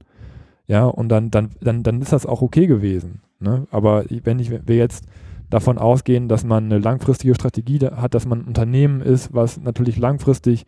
Ja, 0.66 0.85
und 0.85 1.09
dann, 1.09 1.30
dann, 1.30 1.50
dann, 1.61 1.83
dann 1.83 2.02
ist 2.02 2.12
das 2.12 2.26
auch 2.26 2.42
okay 2.42 2.66
gewesen. 2.66 3.23
Ne? 3.40 3.66
Aber 3.71 4.04
wenn 4.25 4.38
ich, 4.38 4.50
wir 4.50 4.76
jetzt 4.76 5.07
davon 5.49 5.78
ausgehen, 5.78 6.28
dass 6.28 6.45
man 6.45 6.64
eine 6.64 6.78
langfristige 6.78 7.35
Strategie 7.35 7.78
hat, 7.78 8.14
dass 8.14 8.26
man 8.26 8.40
ein 8.40 8.49
Unternehmen 8.49 9.00
ist, 9.00 9.33
was 9.33 9.59
natürlich 9.61 9.97
langfristig 9.97 10.66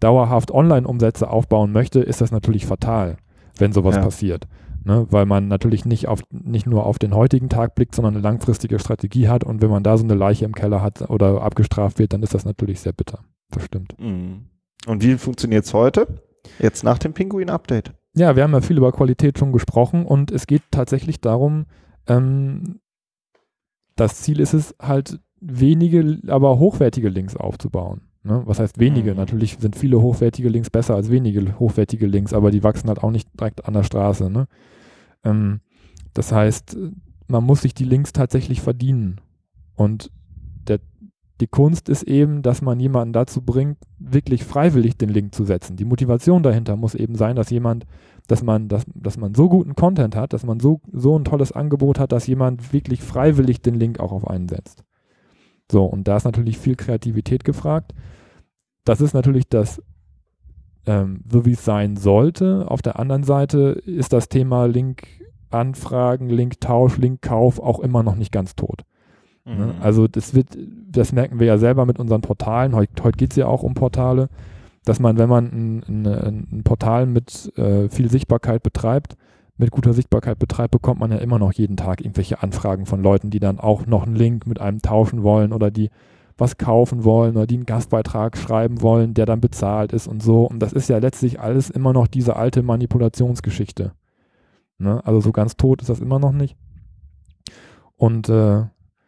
dauerhaft 0.00 0.50
Online-Umsätze 0.50 1.28
aufbauen 1.28 1.72
möchte, 1.72 2.00
ist 2.00 2.20
das 2.20 2.30
natürlich 2.32 2.64
fatal, 2.66 3.16
wenn 3.58 3.72
sowas 3.72 3.96
Ja. 3.96 4.02
passiert. 4.02 4.46
Ne? 4.84 5.06
Weil 5.10 5.26
man 5.26 5.48
natürlich 5.48 5.84
nicht, 5.84 6.08
auf, 6.08 6.22
nicht 6.30 6.66
nur 6.66 6.86
auf 6.86 6.98
den 6.98 7.14
heutigen 7.14 7.48
Tag 7.48 7.74
blickt, 7.74 7.94
sondern 7.94 8.14
eine 8.14 8.22
langfristige 8.22 8.78
Strategie 8.78 9.28
hat. 9.28 9.44
Und 9.44 9.60
wenn 9.62 9.70
man 9.70 9.82
da 9.82 9.96
so 9.98 10.04
eine 10.04 10.14
Leiche 10.14 10.44
im 10.46 10.54
Keller 10.54 10.80
hat 10.82 11.08
oder 11.10 11.42
abgestraft 11.42 11.98
wird, 11.98 12.12
dann 12.14 12.22
ist 12.22 12.34
das 12.34 12.44
natürlich 12.44 12.80
sehr 12.80 12.92
bitter. 12.92 13.20
Das 13.50 13.64
stimmt. 13.64 13.98
Mhm. 13.98 14.46
Und 14.86 15.02
wie 15.02 15.16
funktioniert 15.16 15.64
es 15.64 15.74
heute? 15.74 16.22
Jetzt 16.58 16.84
nach 16.84 16.98
dem 16.98 17.14
Pinguin-Update. 17.14 17.92
Ja, 18.14 18.36
wir 18.36 18.42
haben 18.42 18.52
ja 18.52 18.60
viel 18.60 18.76
über 18.76 18.92
Qualität 18.92 19.38
schon 19.38 19.52
gesprochen 19.52 20.06
und 20.06 20.30
es 20.30 20.46
geht 20.46 20.62
tatsächlich 20.70 21.20
darum, 21.20 21.66
ähm, 22.06 22.80
das 23.96 24.22
Ziel 24.22 24.40
ist 24.40 24.54
es 24.54 24.74
halt, 24.80 25.20
wenige, 25.46 26.20
aber 26.28 26.58
hochwertige 26.58 27.08
Links 27.08 27.36
aufzubauen. 27.36 28.02
Ne? 28.22 28.42
Was 28.46 28.58
heißt 28.58 28.78
wenige? 28.78 29.10
Mhm. 29.12 29.18
Natürlich 29.18 29.58
sind 29.60 29.76
viele 29.76 30.00
hochwertige 30.00 30.48
Links 30.48 30.70
besser 30.70 30.94
als 30.94 31.10
wenige 31.10 31.58
hochwertige 31.58 32.06
Links, 32.06 32.32
aber 32.32 32.50
die 32.50 32.62
wachsen 32.62 32.88
halt 32.88 33.02
auch 33.02 33.10
nicht 33.10 33.28
direkt 33.38 33.66
an 33.66 33.74
der 33.74 33.82
Straße. 33.82 34.30
Ne? 34.30 34.46
Ähm, 35.24 35.60
das 36.14 36.32
heißt, 36.32 36.76
man 37.26 37.44
muss 37.44 37.62
sich 37.62 37.74
die 37.74 37.84
Links 37.84 38.12
tatsächlich 38.12 38.62
verdienen. 38.62 39.20
Und 39.74 40.10
Die 41.40 41.48
Kunst 41.48 41.88
ist 41.88 42.04
eben, 42.04 42.42
dass 42.42 42.62
man 42.62 42.78
jemanden 42.78 43.12
dazu 43.12 43.42
bringt, 43.42 43.78
wirklich 43.98 44.44
freiwillig 44.44 44.96
den 44.96 45.08
Link 45.08 45.34
zu 45.34 45.44
setzen. 45.44 45.76
Die 45.76 45.84
Motivation 45.84 46.44
dahinter 46.44 46.76
muss 46.76 46.94
eben 46.94 47.16
sein, 47.16 47.34
dass 47.34 47.50
jemand, 47.50 47.86
dass 48.28 48.42
man, 48.42 48.68
dass, 48.68 48.84
dass 48.94 49.16
man 49.16 49.34
so 49.34 49.48
guten 49.48 49.74
Content 49.74 50.14
hat, 50.14 50.32
dass 50.32 50.46
man 50.46 50.60
so, 50.60 50.80
so 50.92 51.18
ein 51.18 51.24
tolles 51.24 51.50
Angebot 51.50 51.98
hat, 51.98 52.12
dass 52.12 52.28
jemand 52.28 52.72
wirklich 52.72 53.02
freiwillig 53.02 53.62
den 53.62 53.74
Link 53.74 53.98
auch 53.98 54.12
auf 54.12 54.28
einen 54.28 54.48
setzt. 54.48 54.84
So, 55.70 55.84
und 55.84 56.06
da 56.06 56.16
ist 56.16 56.24
natürlich 56.24 56.58
viel 56.58 56.76
Kreativität 56.76 57.44
gefragt. 57.44 57.94
Das 58.84 59.00
ist 59.00 59.14
natürlich 59.14 59.48
das, 59.48 59.82
ähm, 60.86 61.24
so 61.28 61.44
wie 61.46 61.52
es 61.52 61.64
sein 61.64 61.96
sollte. 61.96 62.70
Auf 62.70 62.80
der 62.80 62.98
anderen 63.00 63.24
Seite 63.24 63.80
ist 63.86 64.12
das 64.12 64.28
Thema 64.28 64.66
Link-Anfragen, 64.66 66.28
Link-Tausch, 66.28 66.98
Link-Kauf 66.98 67.58
auch 67.58 67.80
immer 67.80 68.04
noch 68.04 68.14
nicht 68.14 68.30
ganz 68.30 68.54
tot. 68.54 68.84
Ne? 69.44 69.54
Mhm. 69.54 69.82
Also 69.82 70.08
das 70.08 70.34
wird, 70.34 70.56
das 70.90 71.12
merken 71.12 71.38
wir 71.38 71.46
ja 71.46 71.58
selber 71.58 71.86
mit 71.86 71.98
unseren 71.98 72.20
Portalen. 72.22 72.74
Heute, 72.74 73.02
heute 73.02 73.16
geht 73.16 73.32
es 73.32 73.36
ja 73.36 73.46
auch 73.46 73.62
um 73.62 73.74
Portale, 73.74 74.28
dass 74.84 75.00
man, 75.00 75.18
wenn 75.18 75.28
man 75.28 75.46
ein, 75.46 76.06
ein, 76.06 76.48
ein 76.52 76.62
Portal 76.64 77.06
mit 77.06 77.56
äh, 77.58 77.88
viel 77.88 78.10
Sichtbarkeit 78.10 78.62
betreibt, 78.62 79.16
mit 79.56 79.70
guter 79.70 79.92
Sichtbarkeit 79.92 80.38
betreibt, 80.38 80.72
bekommt 80.72 81.00
man 81.00 81.12
ja 81.12 81.18
immer 81.18 81.38
noch 81.38 81.52
jeden 81.52 81.76
Tag 81.76 82.00
irgendwelche 82.00 82.42
Anfragen 82.42 82.86
von 82.86 83.02
Leuten, 83.02 83.30
die 83.30 83.38
dann 83.38 83.60
auch 83.60 83.86
noch 83.86 84.04
einen 84.04 84.16
Link 84.16 84.46
mit 84.46 84.60
einem 84.60 84.82
tauschen 84.82 85.22
wollen 85.22 85.52
oder 85.52 85.70
die 85.70 85.90
was 86.36 86.58
kaufen 86.58 87.04
wollen 87.04 87.36
oder 87.36 87.46
die 87.46 87.54
einen 87.54 87.66
Gastbeitrag 87.66 88.36
schreiben 88.36 88.82
wollen, 88.82 89.14
der 89.14 89.24
dann 89.24 89.40
bezahlt 89.40 89.92
ist 89.92 90.08
und 90.08 90.20
so. 90.20 90.44
Und 90.44 90.58
das 90.58 90.72
ist 90.72 90.88
ja 90.88 90.98
letztlich 90.98 91.38
alles 91.38 91.70
immer 91.70 91.92
noch 91.92 92.08
diese 92.08 92.34
alte 92.34 92.62
Manipulationsgeschichte. 92.62 93.92
Ne? 94.78 95.00
Also 95.04 95.20
so 95.20 95.30
ganz 95.30 95.56
tot 95.56 95.80
ist 95.80 95.90
das 95.90 96.00
immer 96.00 96.18
noch 96.18 96.32
nicht. 96.32 96.56
Und 97.96 98.28
äh, 98.28 98.64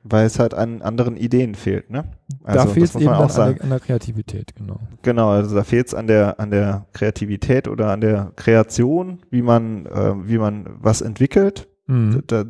weil 0.09 0.27
es 0.27 0.39
halt 0.39 0.55
an 0.55 0.83
anderen 0.83 1.17
Ideen 1.17 1.55
fehlt, 1.55 1.91
ne? 1.91 2.05
Also, 2.45 2.65
da 2.65 2.73
fehlt 2.73 2.87
es 2.87 2.95
eben 2.97 3.09
auch 3.09 3.37
an 3.39 3.55
der, 3.55 3.63
an, 3.63 3.71
der, 3.71 3.81
Kreativität, 3.81 4.55
genau. 4.55 4.81
Genau, 5.03 5.31
also 5.31 5.55
da 5.55 5.65
fehlt 5.65 5.89
es 5.89 5.95
an 5.95 6.07
der, 6.07 6.39
an 6.41 6.51
der 6.51 6.87
Kreativität 6.93 7.69
oder 7.69 7.91
an 7.93 8.01
der 8.01 8.33
Kreation, 8.37 9.21
wie 9.31 9.43
man, 9.43 9.87
äh, 9.87 10.15
wie 10.29 10.39
man 10.39 10.69
was 10.81 11.01
entwickelt, 11.01 11.69
mhm. 11.87 12.23
da, 12.27 12.45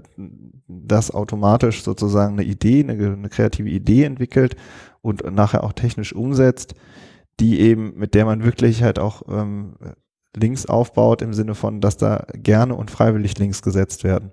das 0.68 1.10
automatisch 1.10 1.82
sozusagen 1.82 2.34
eine 2.34 2.44
Idee, 2.44 2.80
eine, 2.80 3.12
eine 3.12 3.28
kreative 3.28 3.68
Idee 3.68 4.04
entwickelt 4.04 4.56
und 5.02 5.30
nachher 5.32 5.64
auch 5.64 5.72
technisch 5.72 6.14
umsetzt, 6.14 6.74
die 7.40 7.60
eben, 7.60 7.94
mit 7.96 8.14
der 8.14 8.24
man 8.24 8.44
wirklich 8.44 8.82
halt 8.82 8.98
auch 8.98 9.22
ähm, 9.28 9.74
Links 10.34 10.66
aufbaut 10.66 11.22
im 11.22 11.32
Sinne 11.32 11.54
von, 11.54 11.80
dass 11.80 11.96
da 11.96 12.26
gerne 12.34 12.74
und 12.74 12.90
freiwillig 12.90 13.38
Links 13.38 13.62
gesetzt 13.62 14.04
werden. 14.04 14.32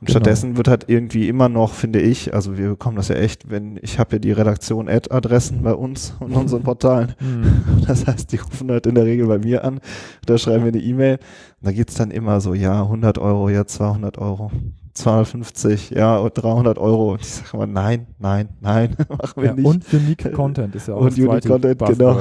Und 0.00 0.08
genau. 0.08 0.18
stattdessen 0.18 0.58
wird 0.58 0.68
halt 0.68 0.84
irgendwie 0.88 1.26
immer 1.26 1.48
noch, 1.48 1.72
finde 1.72 2.00
ich, 2.00 2.34
also 2.34 2.58
wir 2.58 2.68
bekommen 2.68 2.96
das 2.96 3.08
ja 3.08 3.14
echt, 3.14 3.50
wenn 3.50 3.78
ich 3.80 3.98
habe 3.98 4.16
ja 4.16 4.18
die 4.18 4.32
Redaktion 4.32 4.90
Ad-Adressen 4.90 5.62
bei 5.62 5.72
uns 5.72 6.14
und 6.20 6.32
unseren 6.34 6.62
Portalen. 6.62 7.14
Mhm. 7.18 7.84
Das 7.86 8.06
heißt, 8.06 8.30
die 8.30 8.36
rufen 8.36 8.70
halt 8.70 8.86
in 8.86 8.94
der 8.94 9.06
Regel 9.06 9.26
bei 9.26 9.38
mir 9.38 9.64
an, 9.64 9.80
da 10.26 10.36
schreiben 10.36 10.64
wir 10.64 10.72
eine 10.72 10.82
E-Mail. 10.82 11.18
Da 11.62 11.72
geht's 11.72 11.94
dann 11.94 12.10
immer 12.10 12.40
so, 12.42 12.52
ja, 12.52 12.82
100 12.82 13.18
Euro, 13.18 13.48
ja, 13.48 13.66
200 13.66 14.18
Euro. 14.18 14.50
250, 14.92 15.90
ja, 15.90 16.28
300 16.28 16.78
Euro. 16.78 17.12
Und 17.12 17.22
ich 17.22 17.28
sage 17.28 17.48
immer, 17.54 17.66
nein, 17.66 18.06
nein, 18.18 18.48
nein, 18.60 18.96
machen 19.08 19.42
wir 19.42 19.44
ja, 19.44 19.54
nicht. 19.54 19.66
Und 19.66 19.92
Unique 19.92 20.32
Content 20.32 20.74
ist 20.74 20.88
ja 20.88 20.94
auch 20.94 21.00
Und 21.00 21.18
Unique 21.18 21.46
Content, 21.46 21.78
genau. 21.78 22.20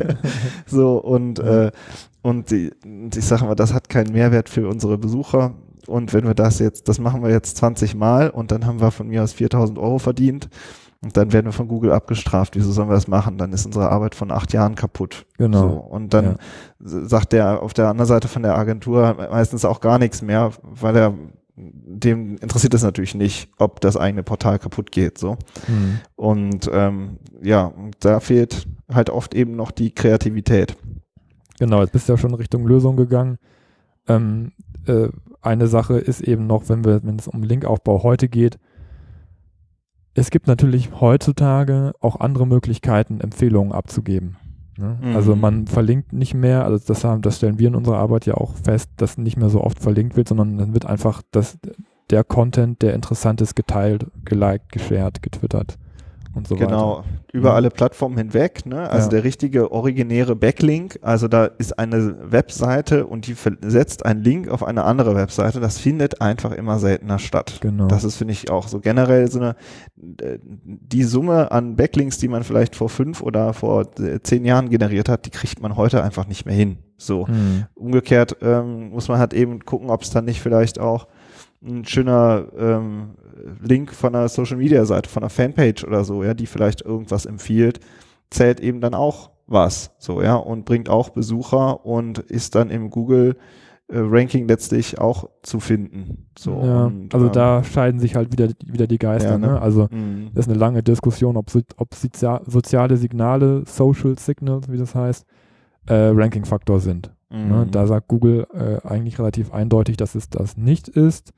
so, 0.66 0.98
und, 0.98 1.38
ja. 1.38 1.66
äh, 1.66 1.72
und, 2.22 2.50
die, 2.50 2.70
und 2.84 3.16
ich 3.16 3.24
sage 3.24 3.44
mal, 3.44 3.54
das 3.54 3.72
hat 3.72 3.88
keinen 3.88 4.12
Mehrwert 4.12 4.48
für 4.48 4.68
unsere 4.68 4.98
Besucher 4.98 5.54
und 5.86 6.12
wenn 6.12 6.26
wir 6.26 6.34
das 6.34 6.58
jetzt, 6.58 6.88
das 6.88 6.98
machen 6.98 7.22
wir 7.22 7.30
jetzt 7.30 7.56
20 7.56 7.94
Mal 7.94 8.30
und 8.30 8.50
dann 8.50 8.66
haben 8.66 8.80
wir 8.80 8.90
von 8.90 9.08
mir 9.08 9.22
aus 9.22 9.32
4000 9.32 9.78
Euro 9.78 9.98
verdient 9.98 10.48
und 11.02 11.16
dann 11.16 11.32
werden 11.32 11.46
wir 11.46 11.52
von 11.52 11.68
Google 11.68 11.92
abgestraft. 11.92 12.54
Wieso 12.54 12.70
sollen 12.70 12.88
wir 12.88 12.94
das 12.94 13.08
machen? 13.08 13.36
Dann 13.36 13.52
ist 13.52 13.66
unsere 13.66 13.90
Arbeit 13.90 14.14
von 14.14 14.30
acht 14.30 14.52
Jahren 14.52 14.76
kaputt. 14.76 15.26
Genau. 15.36 15.60
So, 15.60 15.66
und 15.68 16.14
dann 16.14 16.24
ja. 16.24 16.36
sagt 16.78 17.32
der 17.32 17.62
auf 17.62 17.74
der 17.74 17.88
anderen 17.88 18.06
Seite 18.06 18.28
von 18.28 18.42
der 18.42 18.56
Agentur 18.56 19.16
meistens 19.30 19.64
auch 19.64 19.80
gar 19.80 19.98
nichts 19.98 20.22
mehr, 20.22 20.52
weil 20.62 20.96
er 20.96 21.14
dem 21.56 22.36
interessiert 22.38 22.72
es 22.74 22.82
natürlich 22.82 23.14
nicht, 23.14 23.50
ob 23.58 23.80
das 23.80 23.96
eigene 23.96 24.22
Portal 24.22 24.58
kaputt 24.58 24.90
geht. 24.90 25.18
So. 25.18 25.36
Mhm. 25.68 25.98
Und 26.16 26.70
ähm, 26.72 27.18
ja, 27.42 27.72
da 28.00 28.20
fehlt 28.20 28.66
halt 28.92 29.10
oft 29.10 29.34
eben 29.34 29.56
noch 29.56 29.70
die 29.70 29.94
Kreativität. 29.94 30.76
Genau, 31.58 31.80
jetzt 31.80 31.92
bist 31.92 32.08
du 32.08 32.14
ja 32.14 32.16
schon 32.16 32.34
Richtung 32.34 32.66
Lösung 32.66 32.96
gegangen. 32.96 33.38
Ähm, 34.08 34.52
äh, 34.86 35.08
eine 35.42 35.66
Sache 35.66 35.98
ist 35.98 36.20
eben 36.20 36.46
noch, 36.46 36.68
wenn 36.68 36.84
wir, 36.84 37.02
wenn 37.04 37.18
es 37.18 37.28
um 37.28 37.42
Linkaufbau 37.42 38.02
heute 38.02 38.28
geht, 38.28 38.58
es 40.14 40.30
gibt 40.30 40.46
natürlich 40.46 41.00
heutzutage 41.00 41.92
auch 42.00 42.20
andere 42.20 42.46
Möglichkeiten, 42.46 43.20
Empfehlungen 43.20 43.72
abzugeben. 43.72 44.36
Ne? 44.76 44.98
Mhm. 45.00 45.16
Also 45.16 45.36
man 45.36 45.66
verlinkt 45.66 46.12
nicht 46.12 46.34
mehr, 46.34 46.64
also 46.64 46.84
das, 46.86 47.04
haben, 47.04 47.22
das 47.22 47.38
stellen 47.38 47.58
wir 47.58 47.68
in 47.68 47.74
unserer 47.74 47.98
Arbeit 47.98 48.26
ja 48.26 48.34
auch 48.34 48.54
fest, 48.54 48.90
dass 48.96 49.18
nicht 49.18 49.36
mehr 49.36 49.50
so 49.50 49.62
oft 49.62 49.80
verlinkt 49.80 50.16
wird, 50.16 50.28
sondern 50.28 50.58
dann 50.58 50.74
wird 50.74 50.86
einfach 50.86 51.22
das, 51.30 51.58
der 52.10 52.24
Content, 52.24 52.82
der 52.82 52.94
interessant 52.94 53.40
ist, 53.40 53.54
geteilt, 53.54 54.06
geliked, 54.24 54.70
geshared, 54.70 55.22
getwittert 55.22 55.78
und 56.34 56.48
so 56.48 56.54
genau, 56.54 56.98
weiter. 56.98 57.04
Genau, 57.04 57.04
über 57.32 57.48
ja. 57.50 57.54
alle 57.54 57.70
Plattformen 57.70 58.16
hinweg. 58.16 58.64
Ne? 58.66 58.88
Also 58.88 59.06
ja. 59.06 59.10
der 59.10 59.24
richtige 59.24 59.70
originäre 59.72 60.36
Backlink, 60.36 60.98
also 61.02 61.28
da 61.28 61.46
ist 61.46 61.78
eine 61.78 62.16
Webseite 62.30 63.06
und 63.06 63.26
die 63.26 63.36
setzt 63.62 64.04
einen 64.06 64.22
Link 64.22 64.48
auf 64.48 64.62
eine 64.62 64.84
andere 64.84 65.14
Webseite. 65.14 65.60
Das 65.60 65.78
findet 65.78 66.20
einfach 66.20 66.52
immer 66.52 66.78
seltener 66.78 67.18
statt. 67.18 67.58
Genau. 67.60 67.86
Das 67.86 68.04
ist, 68.04 68.16
finde 68.16 68.32
ich, 68.32 68.50
auch 68.50 68.68
so 68.68 68.80
generell 68.80 69.30
so 69.30 69.40
eine, 69.40 69.56
die 69.94 71.04
Summe 71.04 71.50
an 71.52 71.76
Backlinks, 71.76 72.18
die 72.18 72.28
man 72.28 72.44
vielleicht 72.44 72.76
vor 72.76 72.88
fünf 72.88 73.22
oder 73.22 73.52
vor 73.52 73.90
zehn 74.22 74.44
Jahren 74.44 74.70
generiert 74.70 75.08
hat, 75.08 75.26
die 75.26 75.30
kriegt 75.30 75.60
man 75.60 75.76
heute 75.76 76.02
einfach 76.02 76.26
nicht 76.26 76.46
mehr 76.46 76.54
hin. 76.54 76.78
So. 76.96 77.26
Mhm. 77.26 77.66
Umgekehrt 77.74 78.36
ähm, 78.40 78.90
muss 78.90 79.08
man 79.08 79.18
halt 79.18 79.34
eben 79.34 79.64
gucken, 79.64 79.90
ob 79.90 80.02
es 80.02 80.10
dann 80.10 80.24
nicht 80.24 80.40
vielleicht 80.40 80.78
auch 80.78 81.08
ein 81.64 81.84
schöner 81.84 82.46
ähm, 82.56 83.10
Link 83.60 83.92
von 83.92 84.14
einer 84.14 84.28
Social 84.28 84.56
Media 84.56 84.84
Seite, 84.84 85.08
von 85.08 85.22
einer 85.22 85.30
Fanpage 85.30 85.84
oder 85.84 86.04
so, 86.04 86.22
ja, 86.22 86.34
die 86.34 86.46
vielleicht 86.46 86.82
irgendwas 86.82 87.26
empfiehlt, 87.26 87.80
zählt 88.30 88.60
eben 88.60 88.80
dann 88.80 88.94
auch 88.94 89.30
was, 89.46 89.92
so, 89.98 90.22
ja, 90.22 90.34
und 90.34 90.64
bringt 90.64 90.88
auch 90.88 91.10
Besucher 91.10 91.84
und 91.84 92.18
ist 92.18 92.54
dann 92.54 92.70
im 92.70 92.90
Google 92.90 93.36
äh, 93.88 93.98
Ranking 93.98 94.48
letztlich 94.48 94.98
auch 94.98 95.28
zu 95.42 95.60
finden. 95.60 96.26
So, 96.38 96.62
ja, 96.64 96.86
und, 96.86 97.12
also 97.12 97.26
ähm, 97.26 97.32
da 97.32 97.62
scheiden 97.62 98.00
sich 98.00 98.16
halt 98.16 98.32
wieder, 98.32 98.48
wieder 98.64 98.86
die 98.86 98.98
Geister. 98.98 99.32
Ja, 99.32 99.38
ne? 99.38 99.48
ne? 99.48 99.60
Also 99.60 99.88
mhm. 99.90 100.30
das 100.34 100.46
ist 100.46 100.50
eine 100.50 100.58
lange 100.58 100.82
Diskussion, 100.82 101.36
ob, 101.36 101.50
ob 101.76 101.94
soziale 101.94 102.96
Signale, 102.96 103.64
Social 103.66 104.18
Signals, 104.18 104.70
wie 104.70 104.78
das 104.78 104.94
heißt, 104.94 105.26
äh, 105.86 105.94
Ranking-Faktor 105.94 106.80
sind. 106.80 107.12
Ne? 107.30 107.38
Mhm. 107.38 107.50
Ne? 107.50 107.66
Da 107.70 107.86
sagt 107.86 108.08
Google 108.08 108.46
äh, 108.54 108.86
eigentlich 108.86 109.18
relativ 109.18 109.52
eindeutig, 109.52 109.96
dass 109.96 110.14
es 110.14 110.30
das 110.30 110.56
nicht 110.56 110.88
ist. 110.88 111.32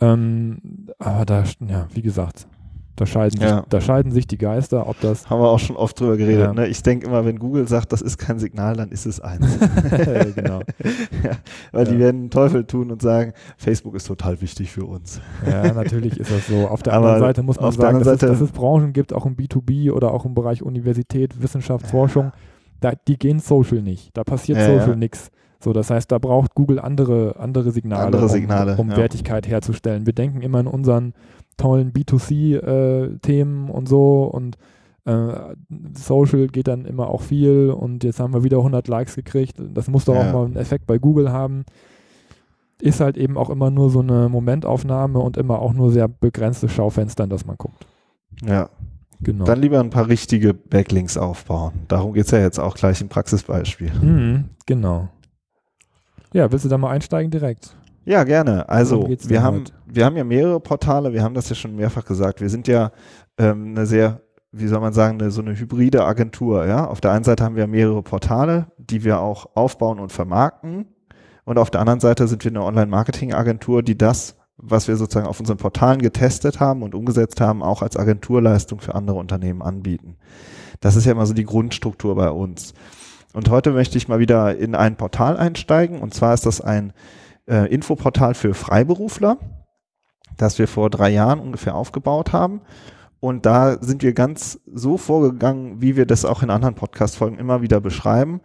Ähm, 0.00 0.88
aber 0.98 1.24
da, 1.26 1.44
ja, 1.66 1.88
wie 1.92 2.02
gesagt, 2.02 2.46
da 3.00 3.06
scheiden, 3.06 3.40
ja. 3.40 3.56
sich, 3.56 3.64
da 3.70 3.80
scheiden 3.80 4.12
sich 4.12 4.26
die 4.26 4.36
Geister, 4.36 4.86
ob 4.86 5.00
das. 5.00 5.30
Haben 5.30 5.40
wir 5.40 5.48
auch 5.48 5.58
schon 5.58 5.74
oft 5.76 5.98
drüber 5.98 6.18
geredet. 6.18 6.44
Ja. 6.44 6.52
Ne? 6.52 6.66
Ich 6.66 6.82
denke 6.82 7.06
immer, 7.06 7.24
wenn 7.24 7.38
Google 7.38 7.66
sagt, 7.66 7.92
das 7.92 8.02
ist 8.02 8.18
kein 8.18 8.38
Signal, 8.38 8.76
dann 8.76 8.90
ist 8.90 9.06
es 9.06 9.20
eins. 9.20 9.58
genau. 10.34 10.60
ja, 11.24 11.30
weil 11.72 11.86
die 11.86 11.98
werden 11.98 12.20
einen 12.20 12.30
Teufel 12.30 12.64
tun 12.64 12.90
und 12.90 13.00
sagen, 13.00 13.32
Facebook 13.56 13.94
ist 13.94 14.06
total 14.06 14.42
wichtig 14.42 14.70
für 14.70 14.84
uns. 14.84 15.22
ja, 15.46 15.72
natürlich 15.72 16.20
ist 16.20 16.30
das 16.30 16.46
so. 16.46 16.68
Auf 16.68 16.82
der 16.82 16.92
Aber 16.92 17.06
anderen 17.06 17.20
Seite 17.28 17.42
muss 17.42 17.58
man 17.58 17.72
sagen, 17.72 18.00
dass, 18.00 18.06
Seite, 18.06 18.26
es, 18.26 18.32
dass, 18.32 18.40
es, 18.42 18.52
Branchen 18.52 18.92
gibt, 18.92 19.14
auch 19.14 19.24
im 19.24 19.34
B2B 19.34 19.92
oder 19.92 20.12
auch 20.12 20.26
im 20.26 20.34
Bereich 20.34 20.62
Universität, 20.62 21.40
Wissenschaft, 21.40 21.86
Forschung, 21.86 22.32
da, 22.80 22.92
die 23.08 23.18
gehen 23.18 23.38
Social 23.38 23.80
nicht. 23.80 24.14
Da 24.14 24.24
passiert 24.24 24.60
Social 24.60 24.96
nichts. 24.96 25.30
So, 25.62 25.72
das 25.72 25.90
heißt, 25.90 26.10
da 26.10 26.18
braucht 26.18 26.54
Google 26.54 26.78
andere, 26.78 27.36
andere 27.38 27.70
Signale, 27.70 28.06
andere 28.06 28.28
Signale 28.28 28.72
um, 28.72 28.80
um 28.80 28.90
ja. 28.90 28.96
Wertigkeit 28.96 29.46
herzustellen. 29.46 30.06
Wir 30.06 30.14
denken 30.14 30.40
immer 30.40 30.60
in 30.60 30.66
unseren 30.66 31.12
tollen 31.58 31.92
B2C-Themen 31.92 33.68
äh, 33.68 33.72
und 33.72 33.88
so 33.88 34.24
und 34.24 34.56
äh, 35.04 35.54
Social 35.94 36.46
geht 36.48 36.68
dann 36.68 36.86
immer 36.86 37.08
auch 37.08 37.22
viel 37.22 37.70
und 37.70 38.04
jetzt 38.04 38.20
haben 38.20 38.32
wir 38.32 38.42
wieder 38.42 38.58
100 38.58 38.88
Likes 38.88 39.16
gekriegt. 39.16 39.56
Das 39.58 39.88
muss 39.88 40.06
doch 40.06 40.14
ja. 40.14 40.28
auch 40.28 40.32
mal 40.32 40.44
einen 40.46 40.56
Effekt 40.56 40.86
bei 40.86 40.98
Google 40.98 41.30
haben. 41.30 41.64
Ist 42.80 43.00
halt 43.00 43.18
eben 43.18 43.36
auch 43.36 43.50
immer 43.50 43.70
nur 43.70 43.90
so 43.90 44.00
eine 44.00 44.30
Momentaufnahme 44.30 45.18
und 45.18 45.36
immer 45.36 45.58
auch 45.58 45.74
nur 45.74 45.90
sehr 45.92 46.08
begrenzte 46.08 46.70
Schaufenster, 46.70 47.24
in 47.24 47.30
das 47.30 47.44
man 47.44 47.56
guckt. 47.56 47.86
Ja. 48.42 48.70
Genau. 49.22 49.44
Dann 49.44 49.60
lieber 49.60 49.80
ein 49.80 49.90
paar 49.90 50.08
richtige 50.08 50.54
Backlinks 50.54 51.18
aufbauen. 51.18 51.72
Darum 51.88 52.14
geht 52.14 52.24
es 52.24 52.30
ja 52.30 52.38
jetzt 52.38 52.58
auch 52.58 52.74
gleich 52.74 53.02
im 53.02 53.10
Praxisbeispiel. 53.10 53.92
Mhm, 54.00 54.44
genau. 54.64 55.10
Ja, 56.32 56.50
willst 56.50 56.64
du 56.64 56.68
da 56.68 56.78
mal 56.78 56.90
einsteigen 56.90 57.30
direkt? 57.30 57.74
Ja, 58.04 58.24
gerne. 58.24 58.68
Also 58.68 59.08
wir 59.08 59.42
haben, 59.42 59.64
wir 59.86 60.04
haben 60.04 60.16
ja 60.16 60.24
mehrere 60.24 60.60
Portale, 60.60 61.12
wir 61.12 61.22
haben 61.22 61.34
das 61.34 61.48
ja 61.48 61.54
schon 61.54 61.76
mehrfach 61.76 62.04
gesagt. 62.04 62.40
Wir 62.40 62.48
sind 62.48 62.66
ja 62.66 62.92
ähm, 63.38 63.74
eine 63.76 63.86
sehr, 63.86 64.22
wie 64.52 64.66
soll 64.66 64.80
man 64.80 64.92
sagen, 64.92 65.20
eine, 65.20 65.30
so 65.30 65.42
eine 65.42 65.58
hybride 65.58 66.04
Agentur. 66.04 66.66
Ja? 66.66 66.86
Auf 66.86 67.00
der 67.00 67.12
einen 67.12 67.24
Seite 67.24 67.44
haben 67.44 67.56
wir 67.56 67.66
mehrere 67.66 68.02
Portale, 68.02 68.66
die 68.78 69.04
wir 69.04 69.20
auch 69.20 69.54
aufbauen 69.54 69.98
und 69.98 70.12
vermarkten. 70.12 70.86
Und 71.44 71.58
auf 71.58 71.70
der 71.70 71.80
anderen 71.80 72.00
Seite 72.00 72.26
sind 72.28 72.44
wir 72.44 72.50
eine 72.50 72.64
Online-Marketing-Agentur, 72.64 73.82
die 73.82 73.98
das, 73.98 74.36
was 74.56 74.88
wir 74.88 74.96
sozusagen 74.96 75.26
auf 75.26 75.40
unseren 75.40 75.58
Portalen 75.58 76.00
getestet 76.00 76.60
haben 76.60 76.82
und 76.82 76.94
umgesetzt 76.94 77.40
haben, 77.40 77.62
auch 77.62 77.82
als 77.82 77.96
Agenturleistung 77.96 78.80
für 78.80 78.94
andere 78.94 79.16
Unternehmen 79.18 79.62
anbieten. 79.62 80.16
Das 80.80 80.96
ist 80.96 81.04
ja 81.06 81.12
immer 81.12 81.26
so 81.26 81.34
die 81.34 81.44
Grundstruktur 81.44 82.14
bei 82.14 82.30
uns. 82.30 82.72
Und 83.32 83.48
heute 83.48 83.70
möchte 83.70 83.96
ich 83.96 84.08
mal 84.08 84.18
wieder 84.18 84.56
in 84.56 84.74
ein 84.74 84.96
Portal 84.96 85.36
einsteigen. 85.36 86.00
Und 86.00 86.14
zwar 86.14 86.34
ist 86.34 86.46
das 86.46 86.60
ein 86.60 86.92
äh, 87.46 87.72
Infoportal 87.72 88.34
für 88.34 88.54
Freiberufler, 88.54 89.38
das 90.36 90.58
wir 90.58 90.66
vor 90.66 90.90
drei 90.90 91.10
Jahren 91.10 91.38
ungefähr 91.38 91.74
aufgebaut 91.74 92.32
haben. 92.32 92.62
Und 93.20 93.46
da 93.46 93.80
sind 93.82 94.02
wir 94.02 94.14
ganz 94.14 94.60
so 94.72 94.96
vorgegangen, 94.96 95.80
wie 95.80 95.94
wir 95.94 96.06
das 96.06 96.24
auch 96.24 96.42
in 96.42 96.50
anderen 96.50 96.74
Podcast-Folgen 96.74 97.38
immer 97.38 97.62
wieder 97.62 97.80
beschreiben. 97.80 98.40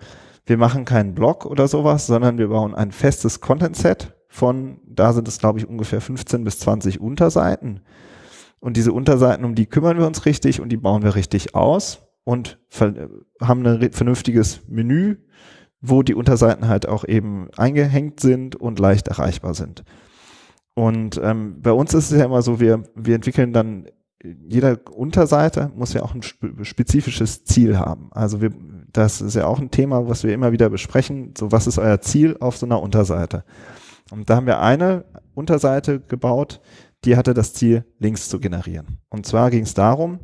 Wir 0.45 0.57
machen 0.57 0.85
keinen 0.85 1.15
Blog 1.15 1.45
oder 1.45 1.67
sowas, 1.67 2.05
sondern 2.05 2.37
wir 2.37 2.49
bauen 2.49 2.75
ein 2.75 2.91
festes 2.91 3.41
Content-Set 3.41 4.13
von, 4.27 4.81
da 4.85 5.13
sind 5.13 5.27
es 5.27 5.39
glaube 5.39 5.59
ich 5.59 5.67
ungefähr 5.67 6.01
15 6.01 6.43
bis 6.43 6.59
20 6.59 6.99
Unterseiten. 6.99 7.81
Und 8.59 8.77
diese 8.77 8.91
Unterseiten, 8.91 9.45
um 9.45 9.55
die 9.55 9.65
kümmern 9.65 9.97
wir 9.97 10.05
uns 10.05 10.25
richtig 10.25 10.59
und 10.59 10.69
die 10.69 10.77
bauen 10.77 11.03
wir 11.03 11.15
richtig 11.15 11.55
aus 11.55 12.04
und 12.25 12.59
haben 13.39 13.65
ein 13.65 13.91
vernünftiges 13.93 14.67
Menü, 14.67 15.17
wo 15.79 16.03
die 16.03 16.15
Unterseiten 16.15 16.67
halt 16.67 16.87
auch 16.87 17.05
eben 17.05 17.49
eingehängt 17.55 18.19
sind 18.19 18.55
und 18.55 18.79
leicht 18.79 19.07
erreichbar 19.07 19.53
sind. 19.53 19.85
Und 20.73 21.21
ähm, 21.23 21.61
bei 21.61 21.71
uns 21.71 21.93
ist 21.93 22.11
es 22.11 22.19
ja 22.19 22.25
immer 22.25 22.41
so, 22.41 22.59
wir, 22.59 22.83
wir 22.95 23.15
entwickeln 23.15 23.53
dann, 23.53 23.85
jeder 24.21 24.79
Unterseite 24.91 25.71
muss 25.75 25.93
ja 25.93 26.01
auch 26.01 26.15
ein 26.15 26.23
spezifisches 26.65 27.45
Ziel 27.45 27.77
haben. 27.77 28.09
Also 28.11 28.41
wir, 28.41 28.51
das 28.91 29.21
ist 29.21 29.35
ja 29.35 29.45
auch 29.45 29.59
ein 29.59 29.69
Thema, 29.69 30.09
was 30.09 30.23
wir 30.23 30.33
immer 30.33 30.51
wieder 30.51 30.69
besprechen. 30.69 31.33
So, 31.37 31.51
was 31.51 31.67
ist 31.67 31.77
euer 31.77 32.01
Ziel 32.01 32.35
auf 32.39 32.57
so 32.57 32.65
einer 32.65 32.81
Unterseite? 32.81 33.45
Und 34.09 34.29
da 34.29 34.37
haben 34.37 34.47
wir 34.47 34.59
eine 34.61 35.05
Unterseite 35.35 35.99
gebaut, 35.99 36.59
die 37.03 37.15
hatte 37.15 37.35
das 37.35 37.53
Ziel, 37.53 37.85
Links 37.99 38.29
zu 38.29 38.39
generieren. 38.39 38.99
Und 39.09 39.27
zwar 39.27 39.51
ging 39.51 39.63
es 39.63 39.75
darum, 39.75 40.19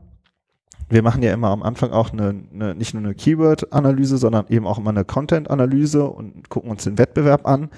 wir 0.92 1.02
machen 1.02 1.24
ja 1.24 1.34
immer 1.34 1.50
am 1.50 1.64
Anfang 1.64 1.92
auch 1.92 2.12
eine, 2.12 2.44
eine 2.54 2.76
nicht 2.76 2.94
nur 2.94 3.04
eine 3.04 3.16
Keyword-Analyse, 3.16 4.18
sondern 4.18 4.46
eben 4.50 4.68
auch 4.68 4.78
immer 4.78 4.92
eine 4.92 5.06
Content-Analyse 5.06 6.06
und 6.06 6.50
gucken 6.50 6.70
uns 6.70 6.84
den 6.84 6.98
Wettbewerb 6.98 7.48
an. 7.48 7.70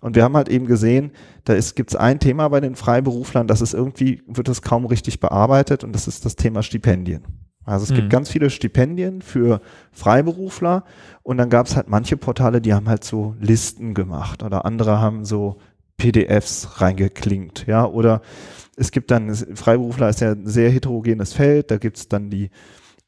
Und 0.00 0.16
wir 0.16 0.24
haben 0.24 0.36
halt 0.36 0.48
eben 0.48 0.66
gesehen, 0.66 1.12
da 1.44 1.54
gibt 1.74 1.90
es 1.90 1.96
ein 1.96 2.20
Thema 2.20 2.48
bei 2.48 2.60
den 2.60 2.74
Freiberuflern, 2.74 3.46
das 3.46 3.60
ist 3.60 3.74
irgendwie, 3.74 4.22
wird 4.26 4.48
das 4.48 4.62
kaum 4.62 4.86
richtig 4.86 5.20
bearbeitet 5.20 5.84
und 5.84 5.92
das 5.94 6.08
ist 6.08 6.24
das 6.24 6.36
Thema 6.36 6.62
Stipendien. 6.62 7.22
Also 7.64 7.84
es 7.84 7.90
mhm. 7.90 7.96
gibt 7.96 8.10
ganz 8.10 8.30
viele 8.30 8.48
Stipendien 8.48 9.20
für 9.20 9.60
Freiberufler 9.92 10.84
und 11.22 11.36
dann 11.36 11.50
gab 11.50 11.66
es 11.66 11.76
halt 11.76 11.88
manche 11.88 12.16
Portale, 12.16 12.60
die 12.60 12.72
haben 12.72 12.88
halt 12.88 13.04
so 13.04 13.34
Listen 13.38 13.92
gemacht 13.92 14.42
oder 14.42 14.64
andere 14.64 15.00
haben 15.00 15.24
so 15.24 15.58
PDFs 16.00 16.80
reingeklinkt, 16.80 17.66
ja, 17.66 17.84
oder 17.86 18.22
es 18.76 18.90
gibt 18.90 19.10
dann, 19.10 19.34
Freiberufler 19.34 20.08
ist 20.08 20.20
ja 20.20 20.32
ein 20.32 20.46
sehr 20.46 20.70
heterogenes 20.70 21.34
Feld, 21.34 21.70
da 21.70 21.76
gibt 21.76 21.98
es 21.98 22.08
dann 22.08 22.30
die 22.30 22.50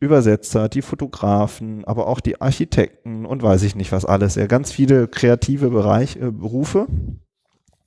Übersetzer, 0.01 0.69
die 0.69 0.83
Fotografen, 0.83 1.85
aber 1.85 2.09
auch 2.09 2.21
die 2.21 2.41
Architekten 2.41 3.25
und 3.25 3.43
weiß 3.43 3.63
ich 3.63 3.75
nicht 3.75 3.93
was 3.93 4.05
alles. 4.05 4.35
Ja, 4.35 4.47
ganz 4.47 4.73
viele 4.73 5.09
kreative 5.09 5.71
Bereich, 5.71 6.17
äh, 6.17 6.31
Berufe. 6.31 6.89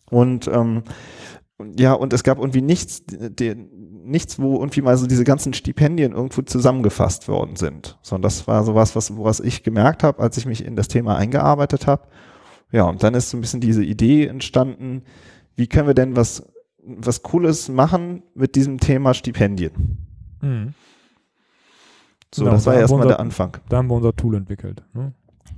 Und 0.10 0.48
ähm, 0.48 0.84
ja, 1.78 1.94
und 1.94 2.14
es 2.14 2.24
gab 2.24 2.40
irgendwie 2.40 2.62
nichts, 2.62 3.04
die, 3.06 3.54
nichts, 3.56 4.40
wo 4.40 4.56
irgendwie 4.60 4.82
mal 4.82 4.98
so 4.98 5.08
diese 5.08 5.26
ganzen 5.26 5.54
Stipendien 5.54 6.14
irgendwo 6.14 6.42
zusammengefasst 6.42 7.28
worden 7.28 7.56
sind. 7.56 8.00
Sondern 8.02 8.24
das 8.24 8.48
war 8.48 8.64
sowas, 8.64 8.96
was, 8.96 9.16
was 9.18 9.42
ich 9.42 9.64
gemerkt 9.64 10.02
habe, 10.02 10.24
als 10.24 10.38
ich 10.38 10.46
mich 10.46 10.66
in 10.66 10.76
das 10.76 10.88
Thema 10.88 11.18
eingearbeitet 11.18 11.86
habe. 11.86 12.08
Ja, 12.76 12.84
und 12.84 13.04
dann 13.04 13.14
ist 13.14 13.30
so 13.30 13.38
ein 13.38 13.42
bisschen 13.42 13.62
diese 13.62 13.86
Idee 13.86 14.26
entstanden, 14.26 15.04
wie 15.56 15.68
können 15.68 15.88
wir 15.88 15.94
denn 15.94 16.18
was 16.18 16.44
was 16.86 17.24
Cooles 17.24 17.70
machen 17.70 18.22
mit 18.36 18.56
diesem 18.56 18.82
Thema 18.82 19.14
Stipendien. 19.14 19.98
Mhm. 20.42 20.74
So, 22.34 22.44
genau, 22.44 22.56
das 22.56 22.66
war 22.66 22.76
erstmal 22.76 23.08
der 23.08 23.22
Anfang. 23.22 23.58
Da 23.70 23.78
haben 23.78 23.88
wir 23.88 23.96
unser 23.96 24.14
Tool 24.14 24.36
entwickelt. 24.36 24.84
Ne? 24.94 25.14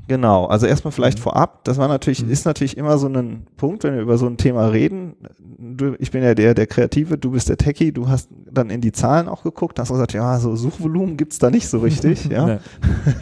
Genau, 0.07 0.45
also 0.45 0.67
erstmal 0.67 0.93
vielleicht 0.93 1.17
mhm. 1.19 1.23
vorab, 1.23 1.63
das 1.65 1.77
war 1.77 1.89
natürlich, 1.89 2.23
mhm. 2.23 2.31
ist 2.31 2.45
natürlich 2.45 2.77
immer 2.77 2.97
so 2.97 3.07
ein 3.07 3.45
Punkt, 3.57 3.83
wenn 3.83 3.95
wir 3.95 4.01
über 4.01 4.17
so 4.17 4.25
ein 4.25 4.37
Thema 4.37 4.67
reden. 4.67 5.15
Du, 5.39 5.95
ich 5.99 6.11
bin 6.11 6.23
ja 6.23 6.33
der, 6.33 6.53
der 6.53 6.65
Kreative, 6.65 7.17
du 7.17 7.31
bist 7.31 7.49
der 7.49 7.57
Techie, 7.57 7.91
du 7.91 8.07
hast 8.07 8.29
dann 8.49 8.69
in 8.69 8.79
die 8.79 8.93
Zahlen 8.93 9.27
auch 9.27 9.43
geguckt, 9.43 9.79
hast 9.79 9.89
gesagt, 9.89 10.13
ja, 10.13 10.39
so 10.39 10.55
Suchvolumen 10.55 11.17
gibt's 11.17 11.39
da 11.39 11.49
nicht 11.49 11.67
so 11.67 11.79
richtig, 11.79 12.25
ja. 12.29 12.59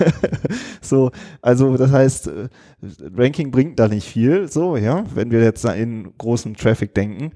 so, 0.82 1.12
also 1.42 1.76
das 1.76 1.92
heißt, 1.92 2.28
äh, 2.28 2.50
Ranking 3.16 3.50
bringt 3.50 3.80
da 3.80 3.88
nicht 3.88 4.08
viel, 4.08 4.48
so, 4.52 4.78
ja, 4.78 5.04
wenn 5.16 5.32
wir 5.32 5.42
jetzt 5.42 5.66
in 5.66 6.14
großen 6.18 6.56
Traffic 6.56 6.94
denken. 6.94 7.32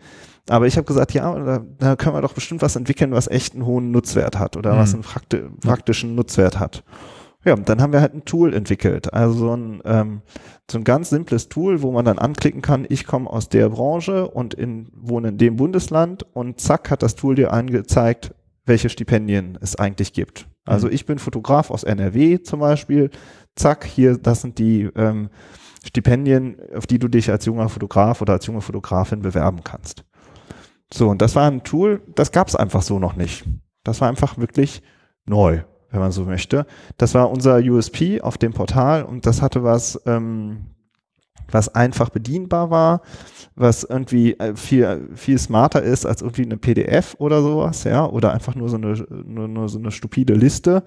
Aber 0.47 0.67
ich 0.67 0.77
habe 0.77 0.85
gesagt, 0.85 1.13
ja, 1.13 1.33
da, 1.39 1.63
da 1.77 1.95
können 1.95 2.15
wir 2.15 2.21
doch 2.21 2.33
bestimmt 2.33 2.61
was 2.61 2.75
entwickeln, 2.75 3.11
was 3.11 3.27
echt 3.27 3.53
einen 3.53 3.65
hohen 3.65 3.91
Nutzwert 3.91 4.37
hat 4.37 4.57
oder 4.57 4.73
mhm. 4.73 4.77
was 4.77 4.93
einen 4.93 5.03
prakti 5.03 5.41
praktischen 5.61 6.15
Nutzwert 6.15 6.59
hat. 6.59 6.83
Ja, 7.45 7.55
dann 7.55 7.81
haben 7.81 7.93
wir 7.93 8.01
halt 8.01 8.13
ein 8.13 8.25
Tool 8.25 8.53
entwickelt. 8.53 9.13
Also 9.13 9.33
so 9.39 9.55
ein, 9.55 9.81
ähm, 9.85 10.21
so 10.69 10.77
ein 10.77 10.83
ganz 10.83 11.09
simples 11.09 11.47
Tool, 11.47 11.81
wo 11.81 11.91
man 11.91 12.03
dann 12.03 12.19
anklicken 12.19 12.61
kann, 12.61 12.85
ich 12.89 13.05
komme 13.05 13.29
aus 13.29 13.47
der 13.47 13.69
Branche 13.69 14.27
und 14.27 14.53
in, 14.53 14.89
wohne 14.93 15.29
in 15.29 15.37
dem 15.37 15.55
Bundesland 15.55 16.25
und 16.33 16.59
zack 16.59 16.91
hat 16.91 17.01
das 17.01 17.15
Tool 17.15 17.35
dir 17.35 17.53
angezeigt, 17.53 18.35
welche 18.65 18.89
Stipendien 18.89 19.57
es 19.61 19.77
eigentlich 19.77 20.11
gibt. 20.11 20.47
Also 20.65 20.87
mhm. 20.87 20.93
ich 20.93 21.05
bin 21.05 21.17
Fotograf 21.17 21.71
aus 21.71 21.83
NRW 21.83 22.41
zum 22.43 22.59
Beispiel. 22.59 23.09
Zack, 23.55 23.85
hier, 23.85 24.17
das 24.17 24.41
sind 24.41 24.59
die 24.59 24.89
ähm, 24.95 25.29
Stipendien, 25.85 26.57
auf 26.75 26.87
die 26.87 26.99
du 26.99 27.07
dich 27.07 27.31
als 27.31 27.45
junger 27.45 27.69
Fotograf 27.69 28.21
oder 28.21 28.33
als 28.33 28.45
junge 28.45 28.61
Fotografin 28.61 29.21
bewerben 29.21 29.63
kannst. 29.63 30.03
So, 30.93 31.07
und 31.07 31.21
das 31.21 31.35
war 31.35 31.49
ein 31.49 31.63
Tool, 31.63 32.01
das 32.15 32.31
gab 32.31 32.47
es 32.47 32.55
einfach 32.55 32.81
so 32.81 32.99
noch 32.99 33.15
nicht. 33.15 33.45
Das 33.83 34.01
war 34.01 34.09
einfach 34.09 34.37
wirklich 34.37 34.81
neu, 35.25 35.61
wenn 35.91 35.99
man 35.99 36.11
so 36.11 36.23
möchte. 36.23 36.65
Das 36.97 37.13
war 37.13 37.29
unser 37.29 37.57
USP 37.57 38.21
auf 38.21 38.37
dem 38.37 38.53
Portal 38.53 39.03
und 39.03 39.25
das 39.25 39.41
hatte 39.41 39.63
was, 39.63 39.99
ähm, 40.05 40.67
was 41.51 41.73
einfach 41.73 42.09
bedienbar 42.09 42.69
war, 42.69 43.01
was 43.55 43.83
irgendwie 43.83 44.33
äh, 44.39 44.55
viel, 44.55 45.09
viel 45.15 45.39
smarter 45.39 45.81
ist 45.81 46.05
als 46.05 46.21
irgendwie 46.21 46.43
eine 46.43 46.57
PDF 46.57 47.15
oder 47.19 47.41
sowas, 47.41 47.83
ja, 47.83 48.05
oder 48.05 48.33
einfach 48.33 48.55
nur 48.55 48.69
so 48.69 48.77
eine, 48.77 48.93
nur, 49.25 49.47
nur 49.47 49.69
so 49.69 49.79
eine 49.79 49.91
stupide 49.91 50.33
Liste. 50.33 50.83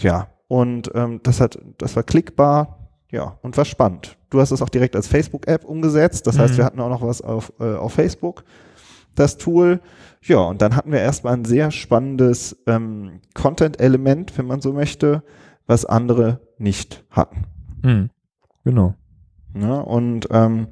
Ja, 0.00 0.28
und 0.48 0.90
ähm, 0.94 1.20
das 1.22 1.40
hat, 1.40 1.58
das 1.78 1.96
war 1.96 2.02
klickbar, 2.02 2.90
ja, 3.10 3.38
und 3.42 3.56
war 3.56 3.64
spannend. 3.64 4.16
Du 4.30 4.40
hast 4.40 4.50
es 4.50 4.62
auch 4.62 4.70
direkt 4.70 4.96
als 4.96 5.06
Facebook-App 5.06 5.64
umgesetzt, 5.64 6.26
das 6.26 6.36
mhm. 6.36 6.40
heißt, 6.40 6.56
wir 6.56 6.64
hatten 6.64 6.80
auch 6.80 6.88
noch 6.88 7.02
was 7.02 7.20
auf, 7.22 7.52
äh, 7.60 7.74
auf 7.74 7.92
Facebook 7.92 8.44
das 9.14 9.38
Tool. 9.38 9.80
Ja, 10.22 10.38
und 10.38 10.62
dann 10.62 10.76
hatten 10.76 10.92
wir 10.92 11.00
erstmal 11.00 11.34
ein 11.34 11.44
sehr 11.44 11.70
spannendes 11.70 12.56
ähm, 12.66 13.20
Content-Element, 13.34 14.38
wenn 14.38 14.46
man 14.46 14.60
so 14.60 14.72
möchte, 14.72 15.22
was 15.66 15.84
andere 15.84 16.40
nicht 16.58 17.04
hatten. 17.10 17.44
Mhm. 17.82 18.10
Genau. 18.64 18.94
Ja, 19.54 19.80
und, 19.80 20.28
ähm, 20.30 20.68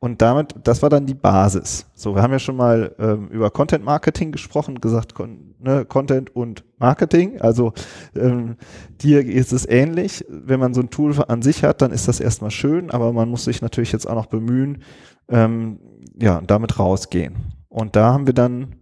und 0.00 0.20
damit, 0.20 0.54
das 0.64 0.82
war 0.82 0.90
dann 0.90 1.06
die 1.06 1.14
Basis. 1.14 1.86
So, 1.94 2.14
wir 2.14 2.22
haben 2.22 2.32
ja 2.32 2.38
schon 2.38 2.56
mal 2.56 2.94
ähm, 2.98 3.28
über 3.28 3.50
Content 3.50 3.84
Marketing 3.84 4.32
gesprochen, 4.32 4.80
gesagt, 4.80 5.14
kon, 5.14 5.54
ne, 5.58 5.86
Content 5.86 6.34
und 6.36 6.64
Marketing. 6.78 7.40
Also 7.40 7.72
ähm, 8.14 8.56
dir 9.00 9.24
ist 9.24 9.52
es 9.52 9.66
ähnlich. 9.66 10.26
Wenn 10.28 10.60
man 10.60 10.74
so 10.74 10.82
ein 10.82 10.90
Tool 10.90 11.14
an 11.26 11.40
sich 11.40 11.64
hat, 11.64 11.80
dann 11.80 11.90
ist 11.90 12.06
das 12.06 12.20
erstmal 12.20 12.50
schön, 12.50 12.90
aber 12.90 13.14
man 13.14 13.30
muss 13.30 13.44
sich 13.44 13.62
natürlich 13.62 13.92
jetzt 13.92 14.06
auch 14.06 14.14
noch 14.14 14.26
bemühen, 14.26 14.82
ähm, 15.30 15.78
ja, 16.20 16.42
damit 16.46 16.78
rausgehen. 16.78 17.57
Und 17.78 17.94
da 17.94 18.12
haben 18.12 18.26
wir 18.26 18.34
dann, 18.34 18.74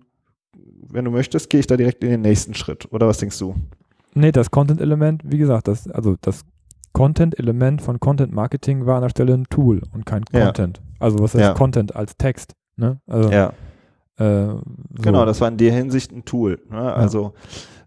wenn 0.88 1.04
du 1.04 1.11
möchtest, 1.11 1.50
gehe 1.50 1.61
ich 1.61 1.66
da 1.66 1.76
direkt 1.76 2.02
in 2.02 2.09
den 2.09 2.22
nächsten 2.22 2.54
Schritt. 2.54 2.90
Oder 2.92 3.06
was 3.06 3.18
denkst 3.18 3.38
du? 3.38 3.54
Nee, 4.14 4.32
das 4.32 4.50
Content-Element, 4.50 5.20
wie 5.26 5.37
gesagt, 5.37 5.68
das, 5.68 5.87
also 5.90 6.16
das 6.22 6.46
Content-Element 6.94 7.82
von 7.82 8.00
Content 8.00 8.32
Marketing 8.32 8.87
war 8.87 8.96
an 8.96 9.02
der 9.02 9.11
Stelle 9.11 9.35
ein 9.35 9.44
Tool 9.50 9.82
und 9.92 10.06
kein 10.06 10.24
Content. 10.24 10.78
Ja. 10.78 10.94
Also 10.98 11.18
was 11.18 11.35
ist 11.35 11.42
ja. 11.42 11.52
Content 11.52 11.94
als 11.94 12.16
Text? 12.16 12.54
Ne? 12.76 12.98
Also, 13.06 13.30
ja. 13.30 13.52
Äh, 14.16 14.46
so. 14.46 14.62
Genau, 15.02 15.26
das 15.26 15.42
war 15.42 15.48
in 15.48 15.59
der 15.59 15.74
Hinsicht 15.74 16.12
ein 16.12 16.24
Tool. 16.24 16.59
Ne? 16.70 16.94
Also 16.94 17.35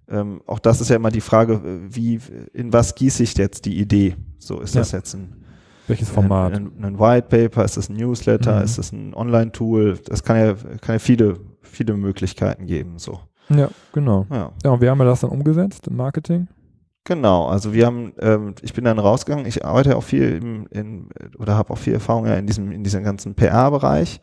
ähm, 0.07 0.41
auch 0.45 0.59
das 0.59 0.79
ist 0.79 0.89
ja 0.89 0.95
immer 0.95 1.09
die 1.09 1.21
Frage, 1.21 1.59
wie, 1.89 2.19
in 2.53 2.71
was 2.71 2.93
gieße 2.93 3.23
ich 3.23 3.35
jetzt 3.35 3.65
die 3.65 3.79
Idee? 3.79 4.15
So 4.37 4.59
ist 4.59 4.75
das 4.75 4.91
jetzt 4.91 5.15
ein 5.15 5.43
welches 5.89 6.09
Format? 6.09 6.53
Ein, 6.53 6.71
ein, 6.77 6.85
ein 6.85 6.99
White 6.99 7.27
Paper, 7.27 7.65
ist 7.65 7.77
das 7.77 7.89
ein 7.89 7.95
Newsletter, 7.95 8.57
mhm. 8.57 8.63
ist 8.63 8.77
das 8.77 8.91
ein 8.91 9.13
Online-Tool? 9.13 9.99
Das 10.05 10.23
kann 10.23 10.37
ja, 10.37 10.53
kann 10.53 10.95
ja 10.95 10.99
viele, 10.99 11.39
viele 11.61 11.95
Möglichkeiten 11.95 12.65
geben. 12.65 12.99
So. 12.99 13.19
Ja, 13.49 13.69
genau. 13.93 14.25
Ja. 14.29 14.51
ja, 14.63 14.71
und 14.71 14.81
wir 14.81 14.91
haben 14.91 14.99
ja 14.99 15.05
das 15.05 15.21
dann 15.21 15.31
umgesetzt 15.31 15.87
im 15.87 15.95
Marketing. 15.95 16.47
Genau, 17.05 17.47
also 17.47 17.73
wir 17.73 17.87
haben, 17.87 18.13
ähm, 18.19 18.53
ich 18.61 18.73
bin 18.73 18.83
dann 18.83 18.99
rausgegangen, 18.99 19.47
ich 19.47 19.65
arbeite 19.65 19.97
auch 19.97 20.03
viel 20.03 20.37
im, 20.37 20.67
in, 20.67 21.09
oder 21.39 21.55
habe 21.55 21.73
auch 21.73 21.77
viel 21.77 21.93
Erfahrung 21.93 22.27
ja 22.27 22.35
in 22.35 22.45
diesem, 22.45 22.71
in 22.71 22.83
diesem 22.83 23.03
ganzen 23.03 23.33
PR-Bereich. 23.33 24.21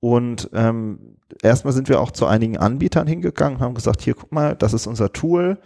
Und 0.00 0.48
ähm, 0.54 1.16
erstmal 1.42 1.74
sind 1.74 1.88
wir 1.88 2.00
auch 2.00 2.10
zu 2.10 2.26
einigen 2.26 2.56
Anbietern 2.56 3.06
hingegangen 3.06 3.58
und 3.58 3.62
haben 3.62 3.74
gesagt, 3.74 4.00
hier 4.00 4.14
guck 4.14 4.32
mal, 4.32 4.56
das 4.56 4.72
ist 4.72 4.86
unser 4.86 5.12
Tool. 5.12 5.58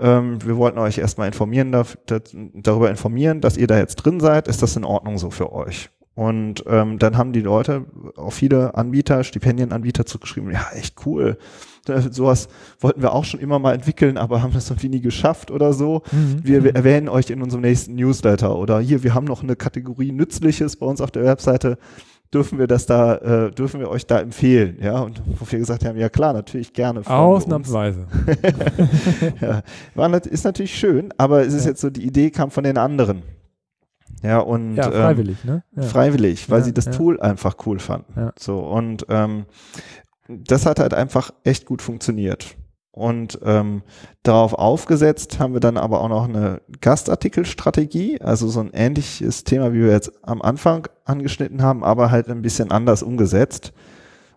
Ähm, 0.00 0.38
wir 0.44 0.56
wollten 0.56 0.78
euch 0.78 0.98
erstmal 0.98 1.26
informieren, 1.28 1.70
darüber 2.54 2.90
informieren, 2.90 3.40
dass 3.40 3.56
ihr 3.56 3.66
da 3.66 3.78
jetzt 3.78 3.96
drin 3.96 4.18
seid. 4.20 4.48
Ist 4.48 4.62
das 4.62 4.76
in 4.76 4.84
Ordnung 4.84 5.18
so 5.18 5.30
für 5.30 5.52
euch? 5.52 5.90
Und 6.14 6.64
ähm, 6.66 6.98
dann 6.98 7.16
haben 7.16 7.32
die 7.32 7.40
Leute, 7.40 7.86
auch 8.16 8.32
viele 8.32 8.74
Anbieter, 8.74 9.24
Stipendienanbieter 9.24 10.04
zugeschrieben, 10.04 10.50
ja, 10.50 10.66
echt 10.74 11.06
cool. 11.06 11.38
Sowas 12.10 12.48
wollten 12.78 13.00
wir 13.00 13.14
auch 13.14 13.24
schon 13.24 13.40
immer 13.40 13.58
mal 13.58 13.74
entwickeln, 13.74 14.18
aber 14.18 14.42
haben 14.42 14.52
das 14.52 14.68
irgendwie 14.68 14.90
nie 14.90 15.00
geschafft 15.00 15.50
oder 15.50 15.72
so. 15.72 16.02
Mhm. 16.12 16.40
Wir, 16.42 16.62
wir 16.62 16.74
erwähnen 16.74 17.08
euch 17.08 17.30
in 17.30 17.42
unserem 17.42 17.62
nächsten 17.62 17.94
Newsletter 17.94 18.54
oder 18.56 18.80
hier, 18.80 19.02
wir 19.02 19.14
haben 19.14 19.24
noch 19.24 19.42
eine 19.42 19.56
Kategorie 19.56 20.12
Nützliches 20.12 20.76
bei 20.76 20.84
uns 20.84 21.00
auf 21.00 21.10
der 21.10 21.24
Webseite 21.24 21.78
dürfen 22.32 22.58
wir 22.58 22.66
das 22.66 22.86
da, 22.86 23.16
äh, 23.16 23.50
dürfen 23.50 23.80
wir 23.80 23.88
euch 23.88 24.06
da 24.06 24.20
empfehlen, 24.20 24.78
ja, 24.80 25.00
und 25.00 25.20
wo 25.38 25.50
wir 25.50 25.58
gesagt 25.58 25.84
haben, 25.84 25.98
ja 25.98 26.08
klar, 26.08 26.32
natürlich 26.32 26.72
gerne. 26.72 27.04
Ausnahmsweise. 27.06 28.06
ja, 29.40 29.62
war, 29.94 30.26
ist 30.26 30.44
natürlich 30.44 30.74
schön, 30.74 31.12
aber 31.18 31.42
es 31.44 31.54
ist 31.54 31.64
ja. 31.64 31.70
jetzt 31.70 31.80
so, 31.80 31.90
die 31.90 32.04
Idee 32.04 32.30
kam 32.30 32.50
von 32.50 32.64
den 32.64 32.78
anderen. 32.78 33.22
Ja, 34.22 34.40
und 34.40 34.76
ja, 34.76 34.90
freiwillig, 34.90 35.38
ähm, 35.44 35.50
ne? 35.50 35.64
Ja. 35.76 35.82
Freiwillig, 35.82 36.50
weil 36.50 36.58
ja, 36.58 36.64
sie 36.64 36.74
das 36.74 36.86
Tool 36.86 37.20
einfach 37.20 37.56
cool 37.66 37.78
fanden. 37.78 38.30
So, 38.38 38.60
und 38.60 39.06
ähm, 39.08 39.46
das 40.28 40.66
hat 40.66 40.78
halt 40.78 40.94
einfach 40.94 41.32
echt 41.42 41.64
gut 41.64 41.82
funktioniert. 41.82 42.56
Und 42.92 43.38
ähm, 43.44 43.82
darauf 44.24 44.52
aufgesetzt 44.52 45.38
haben 45.38 45.52
wir 45.52 45.60
dann 45.60 45.76
aber 45.76 46.00
auch 46.00 46.08
noch 46.08 46.28
eine 46.28 46.60
Gastartikelstrategie, 46.80 48.20
also 48.20 48.48
so 48.48 48.60
ein 48.60 48.70
ähnliches 48.72 49.44
Thema, 49.44 49.72
wie 49.72 49.82
wir 49.82 49.92
jetzt 49.92 50.12
am 50.22 50.42
Anfang 50.42 50.88
angeschnitten 51.04 51.62
haben, 51.62 51.84
aber 51.84 52.10
halt 52.10 52.28
ein 52.28 52.42
bisschen 52.42 52.72
anders 52.72 53.04
umgesetzt. 53.04 53.72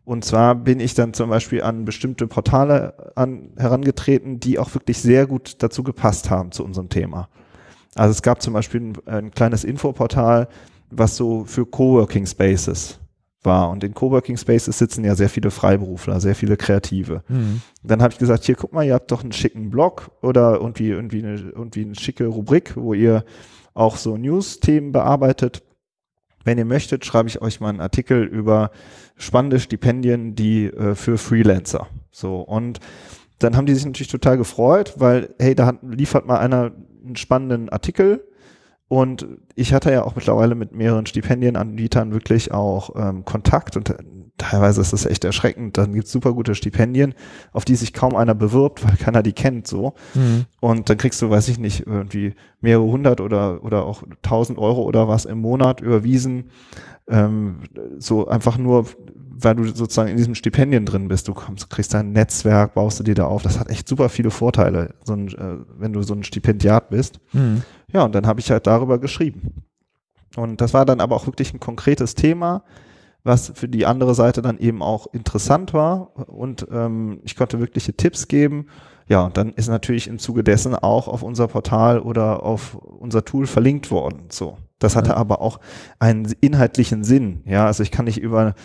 Und 0.05 0.23
zwar 0.23 0.53
bin 0.53 0.79
ich 0.79 0.93
dann 0.93 1.13
zum 1.13 1.29
Beispiel 1.29 1.63
an 1.63 1.85
bestimmte 1.85 2.27
Portale 2.27 3.13
an, 3.15 3.53
herangetreten, 3.57 4.39
die 4.39 4.59
auch 4.59 4.73
wirklich 4.75 4.99
sehr 4.99 5.25
gut 5.25 5.55
dazu 5.63 5.81
gepasst 5.81 6.29
haben 6.29 6.51
zu 6.51 6.63
unserem 6.63 6.89
Thema. 6.89 7.29
Also 7.95 8.11
es 8.11 8.21
gab 8.21 8.41
zum 8.41 8.53
Beispiel 8.53 8.81
ein, 8.81 9.07
ein 9.07 9.31
kleines 9.31 9.63
Infoportal, 9.63 10.47
was 10.91 11.15
so 11.15 11.45
für 11.45 11.65
Coworking 11.65 12.25
Spaces 12.27 12.99
war. 13.45 13.69
Und 13.69 13.83
in 13.83 13.93
Coworking 13.93 14.37
Spaces 14.37 14.77
sitzen 14.77 15.03
ja 15.03 15.15
sehr 15.15 15.29
viele 15.29 15.51
Freiberufler, 15.51 16.19
sehr 16.19 16.35
viele 16.35 16.57
Kreative. 16.57 17.23
Mhm. 17.27 17.61
Dann 17.83 18.01
habe 18.01 18.13
ich 18.13 18.19
gesagt, 18.19 18.43
hier 18.43 18.55
guck 18.55 18.73
mal, 18.73 18.83
ihr 18.83 18.93
habt 18.93 19.11
doch 19.11 19.23
einen 19.23 19.31
schicken 19.31 19.69
Blog 19.69 20.11
oder 20.21 20.55
irgendwie, 20.55 20.89
irgendwie, 20.89 21.23
eine, 21.23 21.35
irgendwie 21.35 21.85
eine 21.85 21.95
schicke 21.95 22.27
Rubrik, 22.27 22.75
wo 22.75 22.93
ihr 22.93 23.23
auch 23.73 23.97
so 23.97 24.17
News-Themen 24.17 24.91
bearbeitet. 24.91 25.63
Wenn 26.43 26.57
ihr 26.57 26.65
möchtet, 26.65 27.05
schreibe 27.05 27.29
ich 27.29 27.41
euch 27.41 27.59
mal 27.59 27.69
einen 27.69 27.79
Artikel 27.79 28.23
über 28.23 28.71
spannende 29.15 29.59
Stipendien, 29.59 30.35
die 30.35 30.65
äh, 30.65 30.95
für 30.95 31.17
Freelancer. 31.17 31.87
So 32.11 32.41
und 32.41 32.79
dann 33.39 33.57
haben 33.57 33.65
die 33.65 33.73
sich 33.73 33.85
natürlich 33.85 34.11
total 34.11 34.37
gefreut, 34.37 34.93
weil 34.97 35.33
hey, 35.39 35.55
da 35.55 35.65
hat, 35.65 35.77
liefert 35.83 36.25
mal 36.25 36.37
einer 36.37 36.71
einen 37.03 37.15
spannenden 37.15 37.69
Artikel 37.69 38.25
und 38.93 39.25
ich 39.55 39.73
hatte 39.73 39.91
ja 39.91 40.03
auch 40.03 40.15
mittlerweile 40.15 40.53
mit 40.53 40.71
mehreren 40.71 41.07
Stipendienanbietern 41.07 42.13
wirklich 42.13 42.51
auch 42.51 42.91
ähm, 42.95 43.25
Kontakt 43.25 43.75
und 43.75 43.89
äh, 43.89 43.95
teilweise 44.37 44.81
ist 44.81 44.93
das 44.93 45.07
echt 45.07 45.25
erschreckend. 45.25 45.79
Dann 45.79 45.93
gibt's 45.93 46.11
super 46.11 46.33
gute 46.33 46.53
Stipendien, 46.53 47.15
auf 47.53 47.65
die 47.65 47.73
sich 47.73 47.91
kaum 47.91 48.15
einer 48.15 48.35
bewirbt, 48.35 48.87
weil 48.87 48.95
keiner 48.97 49.23
die 49.23 49.33
kennt 49.33 49.65
so. 49.65 49.95
Mhm. 50.13 50.45
Und 50.59 50.91
dann 50.91 50.97
kriegst 50.97 51.19
du, 51.23 51.31
weiß 51.31 51.47
ich 51.47 51.57
nicht, 51.57 51.87
irgendwie 51.87 52.35
mehrere 52.61 52.85
hundert 52.85 53.19
oder, 53.19 53.63
oder 53.63 53.83
auch 53.87 54.03
tausend 54.21 54.59
Euro 54.59 54.83
oder 54.83 55.07
was 55.07 55.25
im 55.25 55.39
Monat 55.39 55.81
überwiesen. 55.81 56.51
Ähm, 57.07 57.59
so 57.97 58.27
einfach 58.27 58.57
nur, 58.57 58.85
weil 59.31 59.55
du 59.55 59.65
sozusagen 59.65 60.09
in 60.09 60.17
diesem 60.17 60.35
Stipendien 60.35 60.85
drin 60.85 61.07
bist. 61.07 61.27
Du 61.27 61.33
kommst, 61.33 61.69
kriegst 61.69 61.93
dein 61.93 62.11
Netzwerk, 62.11 62.73
baust 62.73 62.99
du 62.99 63.03
dir 63.03 63.15
da 63.15 63.25
auf. 63.25 63.43
Das 63.43 63.59
hat 63.59 63.69
echt 63.69 63.87
super 63.87 64.09
viele 64.09 64.31
Vorteile, 64.31 64.95
so 65.03 65.13
ein, 65.13 65.27
äh, 65.29 65.57
wenn 65.77 65.93
du 65.93 66.01
so 66.01 66.13
ein 66.13 66.23
Stipendiat 66.23 66.89
bist. 66.89 67.19
Mhm. 67.33 67.63
Ja, 67.91 68.03
und 68.03 68.15
dann 68.15 68.25
habe 68.25 68.39
ich 68.39 68.49
halt 68.51 68.67
darüber 68.67 68.99
geschrieben. 68.99 69.63
Und 70.35 70.61
das 70.61 70.73
war 70.73 70.85
dann 70.85 70.99
aber 70.99 71.15
auch 71.15 71.27
wirklich 71.27 71.53
ein 71.53 71.59
konkretes 71.59 72.15
Thema, 72.15 72.63
was 73.23 73.51
für 73.55 73.67
die 73.67 73.85
andere 73.85 74.15
Seite 74.15 74.41
dann 74.41 74.57
eben 74.57 74.81
auch 74.81 75.07
interessant 75.13 75.73
war. 75.73 76.17
Und 76.29 76.67
ähm, 76.71 77.19
ich 77.23 77.35
konnte 77.35 77.59
wirkliche 77.59 77.93
Tipps 77.93 78.27
geben. 78.27 78.67
Ja, 79.07 79.25
und 79.25 79.37
dann 79.37 79.51
ist 79.53 79.67
natürlich 79.67 80.07
im 80.07 80.17
Zuge 80.17 80.43
dessen 80.43 80.75
auch 80.75 81.07
auf 81.07 81.23
unser 81.23 81.47
Portal 81.47 81.99
oder 81.99 82.43
auf 82.43 82.75
unser 82.75 83.25
Tool 83.25 83.47
verlinkt 83.47 83.91
worden. 83.91 84.23
So. 84.29 84.57
Das 84.79 84.95
hatte 84.95 85.11
ja. 85.11 85.17
aber 85.17 85.41
auch 85.41 85.59
einen 85.99 86.33
inhaltlichen 86.41 87.03
Sinn. 87.03 87.41
Ja, 87.45 87.65
also 87.65 87.83
ich 87.83 87.91
kann 87.91 88.05
nicht 88.05 88.21
über 88.21 88.55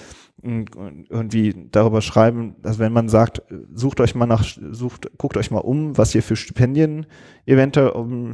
irgendwie 0.40 1.66
darüber 1.72 2.00
schreiben, 2.00 2.54
dass 2.62 2.78
wenn 2.78 2.92
man 2.92 3.08
sagt, 3.08 3.42
sucht 3.74 4.00
euch 4.00 4.14
mal 4.14 4.26
nach, 4.26 4.44
sucht, 4.70 5.10
guckt 5.18 5.36
euch 5.36 5.50
mal 5.50 5.58
um, 5.58 5.98
was 5.98 6.14
ihr 6.14 6.22
für 6.22 6.36
Stipendien 6.36 7.06
eventuell, 7.44 7.88
um, 7.88 8.32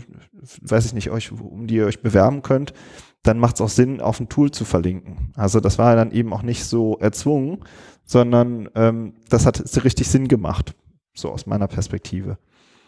weiß 0.60 0.84
ich 0.84 0.92
nicht, 0.92 1.10
euch, 1.10 1.32
um 1.32 1.66
die 1.66 1.76
ihr 1.76 1.86
euch 1.86 2.02
bewerben 2.02 2.42
könnt, 2.42 2.74
dann 3.22 3.38
macht 3.38 3.54
es 3.54 3.62
auch 3.62 3.70
Sinn, 3.70 4.02
auf 4.02 4.20
ein 4.20 4.28
Tool 4.28 4.50
zu 4.50 4.66
verlinken. 4.66 5.32
Also 5.34 5.60
das 5.60 5.78
war 5.78 5.96
dann 5.96 6.10
eben 6.10 6.34
auch 6.34 6.42
nicht 6.42 6.66
so 6.66 6.98
erzwungen, 6.98 7.60
sondern 8.04 8.68
ähm, 8.74 9.14
das 9.30 9.46
hat 9.46 9.62
richtig 9.82 10.08
Sinn 10.08 10.28
gemacht, 10.28 10.74
so 11.14 11.30
aus 11.30 11.46
meiner 11.46 11.68
Perspektive. 11.68 12.36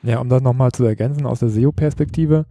Ja, 0.03 0.19
um 0.19 0.29
das 0.29 0.43
nochmal 0.43 0.73
zu 0.73 0.85
ergänzen 0.85 1.25
aus 1.25 1.41
der 1.41 1.49
SEO-Perspektive, 1.49 2.45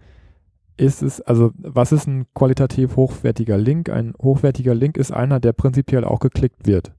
ist 0.77 1.01
es, 1.01 1.21
also 1.21 1.51
was 1.57 1.91
ist 1.91 2.07
ein 2.07 2.25
qualitativ 2.33 2.95
hochwertiger 2.95 3.57
Link? 3.57 3.89
Ein 3.89 4.13
hochwertiger 4.21 4.75
Link 4.75 4.97
ist 4.97 5.11
einer, 5.11 5.39
der 5.39 5.53
prinzipiell 5.53 6.03
auch 6.03 6.19
geklickt 6.19 6.67
wird. 6.67 6.93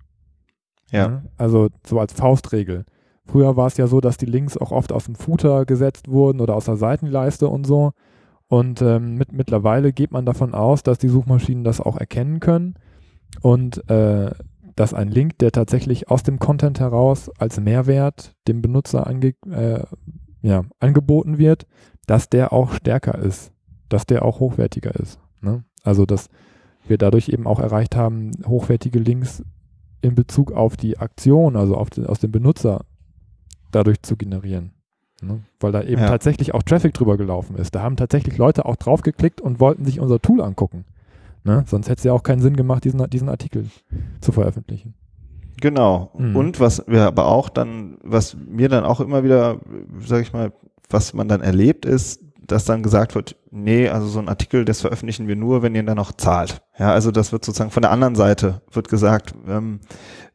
Ja. 0.90 0.98
ja. 0.98 1.22
Also 1.36 1.68
so 1.86 2.00
als 2.00 2.12
Faustregel. 2.12 2.84
Früher 3.24 3.56
war 3.56 3.66
es 3.66 3.76
ja 3.76 3.86
so, 3.86 4.00
dass 4.00 4.16
die 4.16 4.26
Links 4.26 4.56
auch 4.56 4.70
oft 4.70 4.92
aus 4.92 5.06
dem 5.06 5.16
Footer 5.16 5.66
gesetzt 5.66 6.08
wurden 6.08 6.40
oder 6.40 6.54
aus 6.54 6.66
der 6.66 6.76
Seitenleiste 6.76 7.48
und 7.48 7.66
so. 7.66 7.92
Und 8.48 8.80
ähm, 8.80 9.14
mit, 9.14 9.32
mittlerweile 9.32 9.92
geht 9.92 10.12
man 10.12 10.24
davon 10.24 10.54
aus, 10.54 10.84
dass 10.84 10.98
die 10.98 11.08
Suchmaschinen 11.08 11.64
das 11.64 11.80
auch 11.80 11.96
erkennen 11.96 12.38
können 12.38 12.74
und 13.42 13.88
äh, 13.90 14.30
dass 14.76 14.94
ein 14.94 15.08
Link, 15.08 15.38
der 15.38 15.50
tatsächlich 15.50 16.08
aus 16.08 16.22
dem 16.22 16.38
Content 16.38 16.78
heraus 16.78 17.30
als 17.38 17.58
Mehrwert 17.58 18.36
dem 18.46 18.62
Benutzer 18.62 19.06
ange 19.06 19.34
äh, 19.50 19.82
ja, 20.42 20.64
angeboten 20.78 21.38
wird, 21.38 21.66
dass 22.06 22.28
der 22.28 22.52
auch 22.52 22.72
stärker 22.74 23.18
ist 23.18 23.52
dass 23.88 24.06
der 24.06 24.24
auch 24.24 24.40
hochwertiger 24.40 24.94
ist. 24.94 25.18
Ne? 25.40 25.64
Also, 25.82 26.06
dass 26.06 26.28
wir 26.86 26.98
dadurch 26.98 27.28
eben 27.28 27.46
auch 27.46 27.60
erreicht 27.60 27.96
haben, 27.96 28.32
hochwertige 28.46 28.98
Links 28.98 29.42
in 30.00 30.14
Bezug 30.14 30.52
auf 30.52 30.76
die 30.76 30.98
Aktion, 30.98 31.56
also 31.56 31.76
auf 31.76 31.90
den, 31.90 32.06
aus 32.06 32.20
dem 32.20 32.30
Benutzer, 32.30 32.84
dadurch 33.72 34.02
zu 34.02 34.16
generieren. 34.16 34.72
Ne? 35.22 35.42
Weil 35.60 35.72
da 35.72 35.82
eben 35.82 36.02
ja. 36.02 36.08
tatsächlich 36.08 36.54
auch 36.54 36.62
Traffic 36.62 36.94
drüber 36.94 37.16
gelaufen 37.16 37.56
ist. 37.56 37.74
Da 37.74 37.82
haben 37.82 37.96
tatsächlich 37.96 38.36
Leute 38.36 38.66
auch 38.66 38.76
draufgeklickt 38.76 39.40
und 39.40 39.60
wollten 39.60 39.84
sich 39.84 40.00
unser 40.00 40.20
Tool 40.20 40.42
angucken. 40.42 40.84
Ne? 41.44 41.64
Sonst 41.66 41.88
hätte 41.88 41.98
es 41.98 42.04
ja 42.04 42.12
auch 42.12 42.22
keinen 42.22 42.42
Sinn 42.42 42.56
gemacht, 42.56 42.84
diesen, 42.84 43.08
diesen 43.10 43.28
Artikel 43.28 43.66
zu 44.20 44.32
veröffentlichen. 44.32 44.94
Genau. 45.60 46.10
Mhm. 46.18 46.36
Und 46.36 46.60
was 46.60 46.84
wir 46.86 47.04
aber 47.06 47.26
auch 47.26 47.48
dann, 47.48 47.98
was 48.02 48.36
mir 48.36 48.68
dann 48.68 48.84
auch 48.84 49.00
immer 49.00 49.24
wieder, 49.24 49.60
sag 50.00 50.22
ich 50.22 50.32
mal, 50.32 50.52
was 50.90 51.14
man 51.14 51.28
dann 51.28 51.40
erlebt 51.40 51.86
ist, 51.86 52.22
dass 52.46 52.64
dann 52.64 52.82
gesagt 52.82 53.14
wird, 53.14 53.36
nee, 53.50 53.88
also 53.88 54.06
so 54.06 54.18
ein 54.18 54.28
Artikel, 54.28 54.64
das 54.64 54.80
veröffentlichen 54.80 55.28
wir 55.28 55.36
nur, 55.36 55.62
wenn 55.62 55.74
ihr 55.74 55.82
dann 55.82 55.98
auch 55.98 56.12
zahlt. 56.12 56.62
Ja, 56.78 56.92
also 56.92 57.10
das 57.10 57.32
wird 57.32 57.44
sozusagen 57.44 57.70
von 57.70 57.82
der 57.82 57.90
anderen 57.90 58.14
Seite 58.14 58.62
wird 58.72 58.88
gesagt, 58.88 59.34
ähm, 59.46 59.80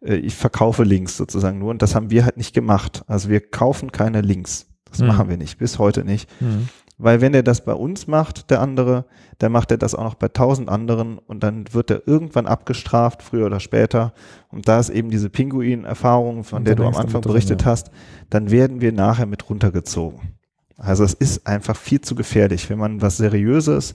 äh, 0.02 0.16
ich 0.16 0.36
verkaufe 0.36 0.84
Links 0.84 1.18
sozusagen 1.18 1.60
nur 1.60 1.72
und 1.72 1.82
das 1.82 1.96
haben 1.96 2.10
wir 2.10 2.26
halt 2.26 2.38
nicht 2.38 2.54
gemacht. 2.54 3.04
Also 3.08 3.30
wir 3.30 3.40
kaufen 3.42 3.92
keine 3.92 4.22
Links. 4.22 4.68
Das 4.90 5.00
mhm. 5.00 5.08
machen 5.08 5.30
wir 5.30 5.38
nicht, 5.38 5.58
bis 5.58 5.80
heute 5.80 6.04
nicht. 6.04 6.30
Mhm. 6.42 6.68
Weil 6.98 7.20
wenn 7.20 7.34
er 7.34 7.42
das 7.42 7.66
bei 7.66 7.74
uns 7.74 8.06
macht, 8.06 8.52
der 8.52 8.62
andere, 8.62 9.06
dann 9.40 9.52
macht 9.52 9.72
er 9.72 9.78
das 9.78 9.96
auch 9.96 10.04
noch 10.04 10.14
bei 10.14 10.28
tausend 10.28 10.70
anderen 10.70 11.18
und 11.18 11.42
dann 11.42 11.66
wird 11.74 11.90
er 11.90 12.08
irgendwann 12.08 12.46
abgestraft, 12.46 13.24
früher 13.24 13.48
oder 13.48 13.60
später. 13.60 14.14
Und 14.50 14.68
da 14.68 14.80
ist 14.80 14.90
eben 14.90 15.10
diese 15.10 15.32
Pinguin-Erfahrung, 15.32 16.44
von 16.44 16.64
der 16.64 16.76
du 16.76 16.84
am 16.84 16.96
Anfang 16.96 17.22
berichtet 17.22 17.62
drin, 17.62 17.66
ja. 17.66 17.72
hast, 17.72 17.90
dann 18.30 18.52
werden 18.52 18.82
wir 18.82 18.92
nachher 18.92 19.26
mit 19.26 19.50
runtergezogen. 19.50 20.36
Also 20.82 21.04
es 21.04 21.14
ist 21.14 21.46
einfach 21.46 21.76
viel 21.76 22.02
zu 22.02 22.16
gefährlich. 22.16 22.70
Wenn 22.70 22.80
man 22.80 23.02
was 23.02 23.18
Seriöses, 23.18 23.94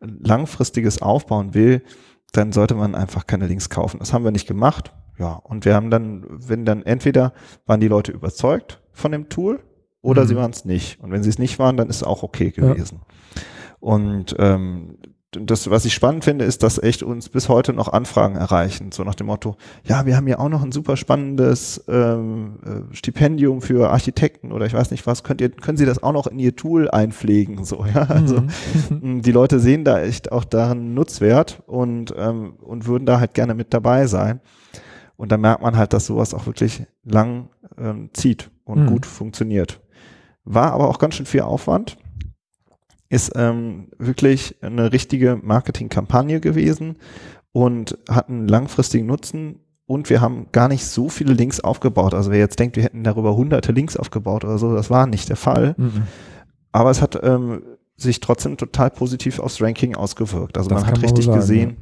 Langfristiges 0.00 1.02
aufbauen 1.02 1.54
will, 1.54 1.82
dann 2.32 2.52
sollte 2.52 2.74
man 2.74 2.94
einfach 2.94 3.26
keine 3.26 3.46
Links 3.46 3.68
kaufen. 3.68 3.98
Das 3.98 4.12
haben 4.12 4.24
wir 4.24 4.30
nicht 4.30 4.48
gemacht. 4.48 4.94
Ja, 5.18 5.34
und 5.34 5.66
wir 5.66 5.74
haben 5.74 5.90
dann, 5.90 6.24
wenn 6.28 6.64
dann 6.64 6.82
entweder 6.82 7.34
waren 7.66 7.80
die 7.80 7.88
Leute 7.88 8.12
überzeugt 8.12 8.80
von 8.92 9.12
dem 9.12 9.28
Tool 9.28 9.62
oder 10.00 10.24
mhm. 10.24 10.28
sie 10.28 10.36
waren 10.36 10.50
es 10.50 10.64
nicht. 10.64 11.00
Und 11.00 11.12
wenn 11.12 11.22
sie 11.22 11.28
es 11.28 11.38
nicht 11.38 11.58
waren, 11.58 11.76
dann 11.76 11.90
ist 11.90 11.96
es 11.96 12.02
auch 12.02 12.22
okay 12.22 12.50
gewesen. 12.50 13.00
Ja. 13.02 13.42
Und 13.80 14.34
ähm, 14.38 14.98
das, 15.32 15.70
was 15.70 15.86
ich 15.86 15.94
spannend 15.94 16.24
finde, 16.24 16.44
ist, 16.44 16.62
dass 16.62 16.82
echt 16.82 17.02
uns 17.02 17.30
bis 17.30 17.48
heute 17.48 17.72
noch 17.72 17.88
Anfragen 17.88 18.36
erreichen, 18.36 18.92
so 18.92 19.02
nach 19.02 19.14
dem 19.14 19.28
Motto, 19.28 19.56
ja, 19.82 20.04
wir 20.04 20.16
haben 20.16 20.28
ja 20.28 20.38
auch 20.38 20.50
noch 20.50 20.62
ein 20.62 20.72
super 20.72 20.96
spannendes 20.98 21.82
ähm, 21.88 22.58
äh, 22.64 22.94
Stipendium 22.94 23.62
für 23.62 23.90
Architekten 23.90 24.52
oder 24.52 24.66
ich 24.66 24.74
weiß 24.74 24.90
nicht 24.90 25.06
was, 25.06 25.24
könnt 25.24 25.40
ihr, 25.40 25.48
können 25.48 25.78
Sie 25.78 25.86
das 25.86 26.02
auch 26.02 26.12
noch 26.12 26.26
in 26.26 26.38
Ihr 26.38 26.54
Tool 26.54 26.90
einpflegen, 26.90 27.64
so, 27.64 27.84
ja, 27.94 28.02
also 28.02 28.42
mhm. 28.90 29.22
die 29.22 29.32
Leute 29.32 29.58
sehen 29.58 29.84
da 29.84 30.02
echt 30.02 30.30
auch 30.30 30.44
darin 30.44 30.92
Nutzwert 30.92 31.62
und, 31.66 32.14
ähm, 32.16 32.54
und 32.60 32.86
würden 32.86 33.06
da 33.06 33.18
halt 33.18 33.32
gerne 33.32 33.54
mit 33.54 33.72
dabei 33.72 34.06
sein 34.06 34.40
und 35.16 35.32
da 35.32 35.38
merkt 35.38 35.62
man 35.62 35.78
halt, 35.78 35.94
dass 35.94 36.06
sowas 36.06 36.34
auch 36.34 36.44
wirklich 36.44 36.84
lang 37.04 37.48
ähm, 37.78 38.10
zieht 38.12 38.50
und 38.64 38.82
mhm. 38.82 38.86
gut 38.86 39.06
funktioniert. 39.06 39.80
War 40.44 40.72
aber 40.72 40.88
auch 40.88 40.98
ganz 40.98 41.14
schön 41.14 41.26
viel 41.26 41.42
Aufwand 41.42 41.96
ist 43.12 43.32
ähm, 43.36 43.88
wirklich 43.98 44.56
eine 44.62 44.92
richtige 44.92 45.38
Marketingkampagne 45.42 46.40
gewesen. 46.40 46.96
und 47.52 47.98
hatten 48.08 48.48
langfristigen 48.48 49.06
Nutzen 49.06 49.60
und 49.86 50.08
wir 50.08 50.20
haben 50.20 50.46
gar 50.52 50.68
nicht 50.68 50.86
so 50.86 51.08
viele 51.08 51.34
Links 51.34 51.60
aufgebaut. 51.60 52.14
Also 52.14 52.30
wer 52.30 52.38
jetzt 52.38 52.58
denkt, 52.58 52.76
wir 52.76 52.82
hätten 52.82 53.04
darüber 53.04 53.36
hunderte 53.36 53.72
Links 53.72 53.96
aufgebaut 53.96 54.44
oder 54.44 54.56
so, 54.58 54.74
das 54.74 54.88
war 54.90 55.06
nicht 55.06 55.28
der 55.28 55.36
Fall. 55.36 55.74
Mhm. 55.76 56.04
Aber 56.72 56.90
es 56.90 57.02
hat 57.02 57.20
ähm, 57.22 57.62
sich 57.96 58.20
trotzdem 58.20 58.56
total 58.56 58.90
positiv 58.90 59.38
aufs 59.38 59.60
Ranking 59.60 59.94
ausgewirkt. 59.94 60.56
Also 60.56 60.70
das 60.70 60.80
man 60.80 60.90
hat 60.90 61.02
richtig 61.02 61.26
man 61.26 61.34
sagen, 61.34 61.40
gesehen, 61.40 61.76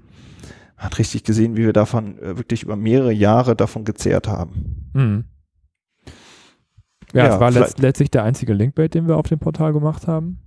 ja. 0.76 0.84
hat 0.84 0.98
richtig 0.98 1.22
gesehen, 1.22 1.56
wie 1.56 1.64
wir 1.64 1.72
davon 1.72 2.18
äh, 2.18 2.36
wirklich 2.36 2.64
über 2.64 2.74
mehrere 2.74 3.12
Jahre 3.12 3.54
davon 3.54 3.84
gezehrt 3.84 4.26
haben. 4.26 4.90
Mhm. 4.92 5.24
Ja, 7.12 7.26
ja, 7.26 7.34
es 7.34 7.40
war 7.40 7.50
letzt, 7.52 7.78
letztlich 7.78 8.10
der 8.10 8.24
einzige 8.24 8.54
Linkbait, 8.54 8.94
den 8.94 9.06
wir 9.06 9.16
auf 9.16 9.28
dem 9.28 9.38
Portal 9.38 9.72
gemacht 9.72 10.08
haben. 10.08 10.40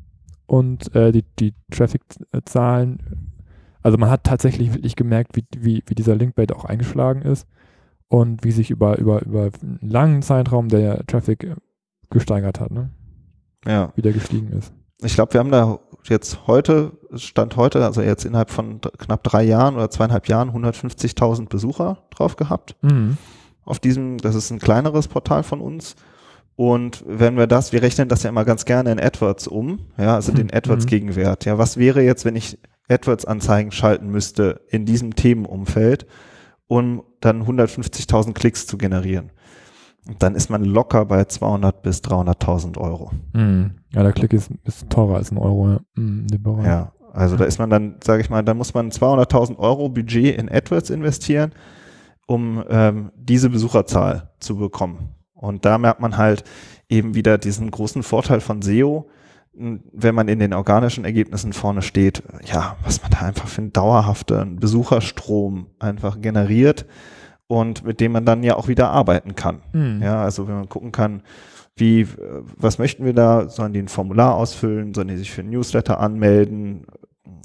Und 0.46 0.94
äh, 0.96 1.12
die, 1.12 1.24
die 1.40 1.54
Traffic-Zahlen, 1.72 3.32
also 3.82 3.98
man 3.98 4.10
hat 4.10 4.24
tatsächlich 4.24 4.74
wirklich 4.74 4.96
gemerkt, 4.96 5.36
wie, 5.36 5.46
wie, 5.58 5.84
wie 5.86 5.96
dieser 5.96 6.16
Linkbait 6.16 6.52
auch 6.52 6.66
eingeschlagen 6.66 7.22
ist 7.22 7.48
und 8.08 8.44
wie 8.44 8.52
sich 8.52 8.70
über, 8.70 8.98
über, 8.98 9.22
über 9.24 9.50
einen 9.62 9.80
langen 9.82 10.22
Zeitraum 10.22 10.70
der 10.70 11.06
Traffic 11.08 11.56
gesteigert 12.10 12.60
hat, 12.60 12.72
ne? 12.72 12.90
Ja. 13.66 13.94
Wieder 13.96 14.12
gestiegen 14.12 14.52
ist. 14.52 14.74
Ich 15.02 15.16
glaube, 15.16 15.34
wir 15.34 15.40
haben 15.40 15.52
da 15.52 15.80
jetzt 16.06 16.48
heute, 16.48 16.94
Stand 17.16 17.56
heute, 17.56 17.84
also 17.84 18.02
jetzt 18.02 18.26
innerhalb 18.26 18.52
von 18.52 18.80
knapp 18.82 19.24
drei 19.24 19.44
Jahren 19.44 19.76
oder 19.76 19.90
zweieinhalb 19.90 20.28
Jahren 20.28 20.52
150.000 20.52 21.50
Besucher 21.50 22.04
drauf 22.10 22.36
gehabt. 22.36 22.76
Mhm. 22.82 23.18
Auf 23.66 23.80
diesem, 23.80 24.18
das 24.18 24.36
ist 24.36 24.52
ein 24.52 24.60
kleineres 24.60 25.08
Portal 25.08 25.44
von 25.44 25.62
uns. 25.62 25.96
Und 26.56 27.04
wenn 27.08 27.36
wir 27.36 27.48
das, 27.48 27.72
wir 27.74 27.82
rechnen 27.82 28.10
das 28.10 28.24
ja 28.24 28.30
immer 28.30 28.46
ganz 28.46 28.66
gerne 28.66 28.92
in 28.92 29.00
AdWords 29.00 29.48
um, 29.48 29.80
ja, 29.98 30.16
also 30.16 30.32
den 30.32 30.48
mhm. 30.48 30.54
AdWords-Gegenwert. 30.54 31.46
Ja, 31.46 31.58
was 31.58 31.78
wäre 31.78 32.02
jetzt, 32.04 32.26
wenn 32.26 32.36
ich 32.36 32.60
AdWords-Anzeigen 32.90 33.72
schalten 33.72 34.10
müsste 34.10 34.62
in 34.70 34.86
diesem 34.86 35.16
Themenumfeld, 35.16 36.06
um 36.68 37.04
dann 37.22 37.44
150.000 37.44 38.34
Klicks 38.34 38.68
zu 38.68 38.78
generieren? 38.78 39.32
Und 40.08 40.22
dann 40.22 40.36
ist 40.36 40.50
man 40.50 40.64
locker 40.64 41.06
bei 41.06 41.24
200 41.26 41.82
bis 41.82 42.02
300.000 42.02 42.78
Euro. 42.78 43.12
Mhm. 43.34 43.72
Ja, 43.94 44.04
der 44.04 44.12
Klick 44.12 44.34
ist, 44.34 44.52
ist 44.64 44.90
teurer 44.90 45.16
als 45.16 45.32
ein 45.32 45.38
Euro, 45.38 45.70
ja. 45.70 45.80
Mhm, 45.96 46.28
ja, 46.64 46.92
also 47.14 47.38
da 47.38 47.46
ist 47.46 47.60
man 47.60 47.70
dann, 47.70 47.96
sage 48.04 48.22
ich 48.22 48.30
mal, 48.30 48.44
da 48.44 48.54
muss 48.54 48.74
man 48.74 48.92
200.000 48.92 49.58
Euro 49.58 49.90
Budget 49.90 50.38
in 50.38 50.52
AdWords 50.52 50.90
investieren, 50.90 51.54
um 52.28 52.64
ähm, 52.70 53.12
diese 53.16 53.50
Besucherzahl 53.50 54.32
zu 54.40 54.58
bekommen. 54.58 55.16
Und 55.44 55.66
da 55.66 55.78
merkt 55.78 56.00
man 56.00 56.16
halt 56.16 56.46
eben 56.88 57.16
wieder 57.16 57.38
diesen 57.38 57.70
großen 57.70 58.02
Vorteil 58.02 58.40
von 58.40 58.62
SEO, 58.62 59.10
wenn 59.54 60.16
man 60.16 60.30
in 60.30 60.40
den 60.40 60.54
organischen 60.54 61.04
Ergebnissen 61.04 61.52
vorne 61.52 61.82
steht, 61.82 62.24
ja, 62.46 62.78
was 62.82 63.02
man 63.02 63.12
da 63.12 63.20
einfach 63.20 63.50
für 63.50 63.62
einen 63.62 63.74
dauerhaften 63.74 64.56
Besucherstrom 64.56 65.68
einfach 65.80 66.22
generiert 66.22 66.86
und 67.48 67.84
mit 67.84 68.00
dem 68.00 68.14
man 68.14 68.26
dann 68.26 68.42
ja 68.42 68.56
auch 68.56 68.70
wieder 68.70 68.90
arbeiten 68.90 69.36
kann. 69.36 69.62
Mhm. 69.74 70.02
Ja, 70.02 70.24
also 70.24 70.48
wenn 70.48 70.56
man 70.56 70.70
gucken 70.70 70.94
kann, 70.94 71.24
wie, 71.76 72.08
was 72.56 72.80
möchten 72.80 73.04
wir 73.04 73.14
da? 73.14 73.50
Sollen 73.50 73.74
die 73.74 73.82
ein 73.82 73.90
Formular 73.90 74.36
ausfüllen? 74.36 74.94
Sollen 74.94 75.10
die 75.10 75.18
sich 75.18 75.32
für 75.32 75.42
ein 75.42 75.50
Newsletter 75.50 76.00
anmelden? 76.00 76.86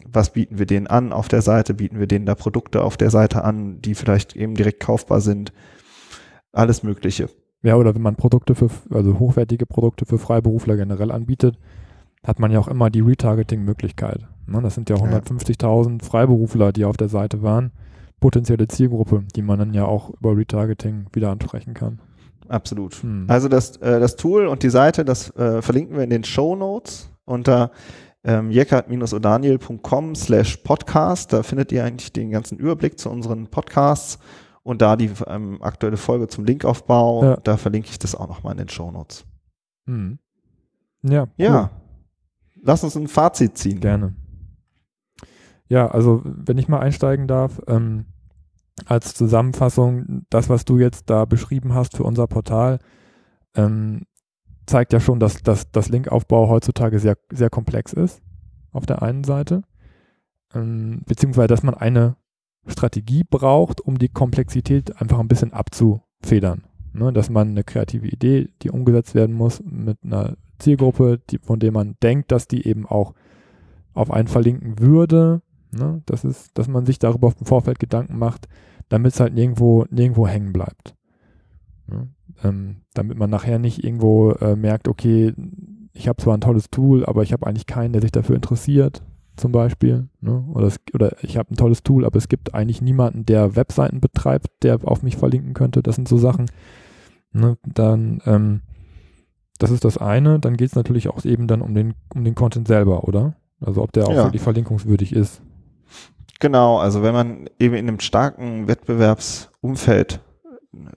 Was 0.06 0.32
bieten 0.32 0.58
wir 0.60 0.66
denen 0.66 0.86
an 0.86 1.12
auf 1.12 1.26
der 1.26 1.42
Seite? 1.42 1.74
Bieten 1.74 1.98
wir 1.98 2.06
denen 2.06 2.26
da 2.26 2.36
Produkte 2.36 2.84
auf 2.84 2.96
der 2.96 3.10
Seite 3.10 3.42
an, 3.42 3.82
die 3.82 3.96
vielleicht 3.96 4.36
eben 4.36 4.54
direkt 4.54 4.80
kaufbar 4.80 5.20
sind? 5.20 5.52
Alles 6.52 6.84
Mögliche. 6.84 7.28
Ja, 7.62 7.76
oder 7.76 7.94
wenn 7.94 8.02
man 8.02 8.16
Produkte 8.16 8.54
für, 8.54 8.70
also 8.90 9.18
hochwertige 9.18 9.66
Produkte 9.66 10.06
für 10.06 10.18
Freiberufler 10.18 10.76
generell 10.76 11.10
anbietet, 11.10 11.58
hat 12.24 12.38
man 12.38 12.50
ja 12.50 12.58
auch 12.58 12.68
immer 12.68 12.90
die 12.90 13.00
Retargeting-Möglichkeit. 13.00 14.26
Ne? 14.46 14.60
Das 14.62 14.74
sind 14.74 14.90
ja 14.90 14.96
150.000 14.96 16.02
Freiberufler, 16.04 16.72
die 16.72 16.84
auf 16.84 16.96
der 16.96 17.08
Seite 17.08 17.42
waren. 17.42 17.72
Potenzielle 18.20 18.68
Zielgruppe, 18.68 19.24
die 19.34 19.42
man 19.42 19.58
dann 19.58 19.74
ja 19.74 19.84
auch 19.84 20.10
über 20.10 20.36
Retargeting 20.36 21.06
wieder 21.12 21.30
ansprechen 21.30 21.74
kann. 21.74 22.00
Absolut. 22.48 22.94
Hm. 22.94 23.26
Also 23.28 23.48
das, 23.48 23.76
äh, 23.76 24.00
das 24.00 24.16
Tool 24.16 24.46
und 24.46 24.62
die 24.62 24.70
Seite, 24.70 25.04
das 25.04 25.34
äh, 25.36 25.62
verlinken 25.62 25.96
wir 25.96 26.04
in 26.04 26.10
den 26.10 26.24
Show 26.24 26.56
Notes 26.56 27.10
unter 27.24 27.70
ähm, 28.24 28.50
jeckert-odaniel.com 28.50 30.14
slash 30.14 30.56
podcast. 30.58 31.32
Da 31.32 31.42
findet 31.42 31.70
ihr 31.72 31.84
eigentlich 31.84 32.12
den 32.12 32.30
ganzen 32.30 32.58
Überblick 32.58 32.98
zu 32.98 33.10
unseren 33.10 33.48
Podcasts 33.48 34.18
und 34.68 34.82
da 34.82 34.96
die 34.96 35.10
ähm, 35.26 35.62
aktuelle 35.62 35.96
Folge 35.96 36.28
zum 36.28 36.44
Linkaufbau, 36.44 37.24
ja. 37.24 37.36
da 37.36 37.56
verlinke 37.56 37.88
ich 37.88 37.98
das 37.98 38.14
auch 38.14 38.28
nochmal 38.28 38.52
in 38.52 38.58
den 38.58 38.68
Show 38.68 38.90
Notes. 38.90 39.24
Mhm. 39.86 40.18
Ja. 41.02 41.22
Cool. 41.22 41.30
Ja. 41.38 41.70
Lass 42.60 42.84
uns 42.84 42.94
ein 42.94 43.08
Fazit 43.08 43.56
ziehen. 43.56 43.80
Gerne. 43.80 44.14
Ja, 45.68 45.86
also 45.88 46.20
wenn 46.22 46.58
ich 46.58 46.68
mal 46.68 46.80
einsteigen 46.80 47.26
darf, 47.26 47.62
ähm, 47.66 48.04
als 48.84 49.14
Zusammenfassung, 49.14 50.26
das, 50.28 50.50
was 50.50 50.66
du 50.66 50.78
jetzt 50.78 51.08
da 51.08 51.24
beschrieben 51.24 51.72
hast 51.72 51.96
für 51.96 52.04
unser 52.04 52.26
Portal, 52.26 52.78
ähm, 53.54 54.02
zeigt 54.66 54.92
ja 54.92 55.00
schon, 55.00 55.18
dass, 55.18 55.42
dass 55.42 55.70
das 55.70 55.88
Linkaufbau 55.88 56.50
heutzutage 56.50 56.98
sehr, 56.98 57.16
sehr 57.32 57.48
komplex 57.48 57.94
ist, 57.94 58.20
auf 58.72 58.84
der 58.84 59.00
einen 59.00 59.24
Seite, 59.24 59.62
ähm, 60.52 61.04
beziehungsweise 61.06 61.48
dass 61.48 61.62
man 61.62 61.72
eine 61.72 62.16
Strategie 62.68 63.24
braucht, 63.28 63.80
um 63.80 63.98
die 63.98 64.08
Komplexität 64.08 65.00
einfach 65.00 65.18
ein 65.18 65.28
bisschen 65.28 65.52
abzufedern. 65.52 66.64
Ne, 66.92 67.12
dass 67.12 67.30
man 67.30 67.50
eine 67.50 67.64
kreative 67.64 68.08
Idee, 68.08 68.48
die 68.62 68.70
umgesetzt 68.70 69.14
werden 69.14 69.34
muss, 69.36 69.62
mit 69.64 69.98
einer 70.02 70.36
Zielgruppe, 70.58 71.20
die, 71.30 71.38
von 71.38 71.60
der 71.60 71.70
man 71.70 71.96
denkt, 72.02 72.32
dass 72.32 72.48
die 72.48 72.66
eben 72.66 72.86
auch 72.86 73.14
auf 73.94 74.10
einen 74.10 74.28
verlinken 74.28 74.78
würde. 74.78 75.42
Ne, 75.70 76.02
das 76.06 76.24
ist, 76.24 76.56
dass 76.56 76.66
man 76.66 76.86
sich 76.86 76.98
darüber 76.98 77.32
im 77.38 77.46
Vorfeld 77.46 77.78
Gedanken 77.78 78.18
macht, 78.18 78.48
damit 78.88 79.12
es 79.12 79.20
halt 79.20 79.34
nirgendwo, 79.34 79.84
nirgendwo 79.90 80.26
hängen 80.26 80.52
bleibt. 80.52 80.94
Ne, 81.86 82.08
ähm, 82.42 82.82
damit 82.94 83.18
man 83.18 83.30
nachher 83.30 83.58
nicht 83.58 83.84
irgendwo 83.84 84.32
äh, 84.32 84.56
merkt, 84.56 84.88
okay, 84.88 85.34
ich 85.92 86.08
habe 86.08 86.22
zwar 86.22 86.36
ein 86.36 86.40
tolles 86.40 86.70
Tool, 86.70 87.04
aber 87.04 87.22
ich 87.22 87.32
habe 87.32 87.46
eigentlich 87.46 87.66
keinen, 87.66 87.92
der 87.92 88.02
sich 88.02 88.12
dafür 88.12 88.36
interessiert 88.36 89.02
zum 89.38 89.52
Beispiel. 89.52 90.08
Ne? 90.20 90.44
Oder, 90.52 90.66
es, 90.66 90.80
oder 90.92 91.16
ich 91.22 91.36
habe 91.36 91.52
ein 91.52 91.56
tolles 91.56 91.82
Tool, 91.82 92.04
aber 92.04 92.16
es 92.16 92.28
gibt 92.28 92.54
eigentlich 92.54 92.82
niemanden, 92.82 93.24
der 93.24 93.56
Webseiten 93.56 94.00
betreibt, 94.00 94.48
der 94.62 94.78
auf 94.84 95.02
mich 95.02 95.16
verlinken 95.16 95.54
könnte. 95.54 95.82
Das 95.82 95.96
sind 95.96 96.08
so 96.08 96.18
Sachen. 96.18 96.50
Ne? 97.32 97.56
Dann, 97.64 98.20
ähm, 98.26 98.60
das 99.58 99.70
ist 99.70 99.84
das 99.84 99.98
eine. 99.98 100.38
Dann 100.38 100.56
geht 100.56 100.68
es 100.68 100.76
natürlich 100.76 101.08
auch 101.08 101.24
eben 101.24 101.46
dann 101.46 101.62
um 101.62 101.74
den, 101.74 101.94
um 102.14 102.24
den 102.24 102.34
Content 102.34 102.68
selber, 102.68 103.04
oder? 103.04 103.34
Also 103.60 103.82
ob 103.82 103.92
der 103.92 104.06
auch 104.06 104.14
ja. 104.14 104.24
wirklich 104.24 104.42
verlinkungswürdig 104.42 105.12
ist. 105.12 105.42
Genau, 106.40 106.78
also 106.78 107.02
wenn 107.02 107.14
man 107.14 107.50
eben 107.58 107.74
in 107.74 107.88
einem 107.88 108.00
starken 108.00 108.68
Wettbewerbsumfeld 108.68 110.20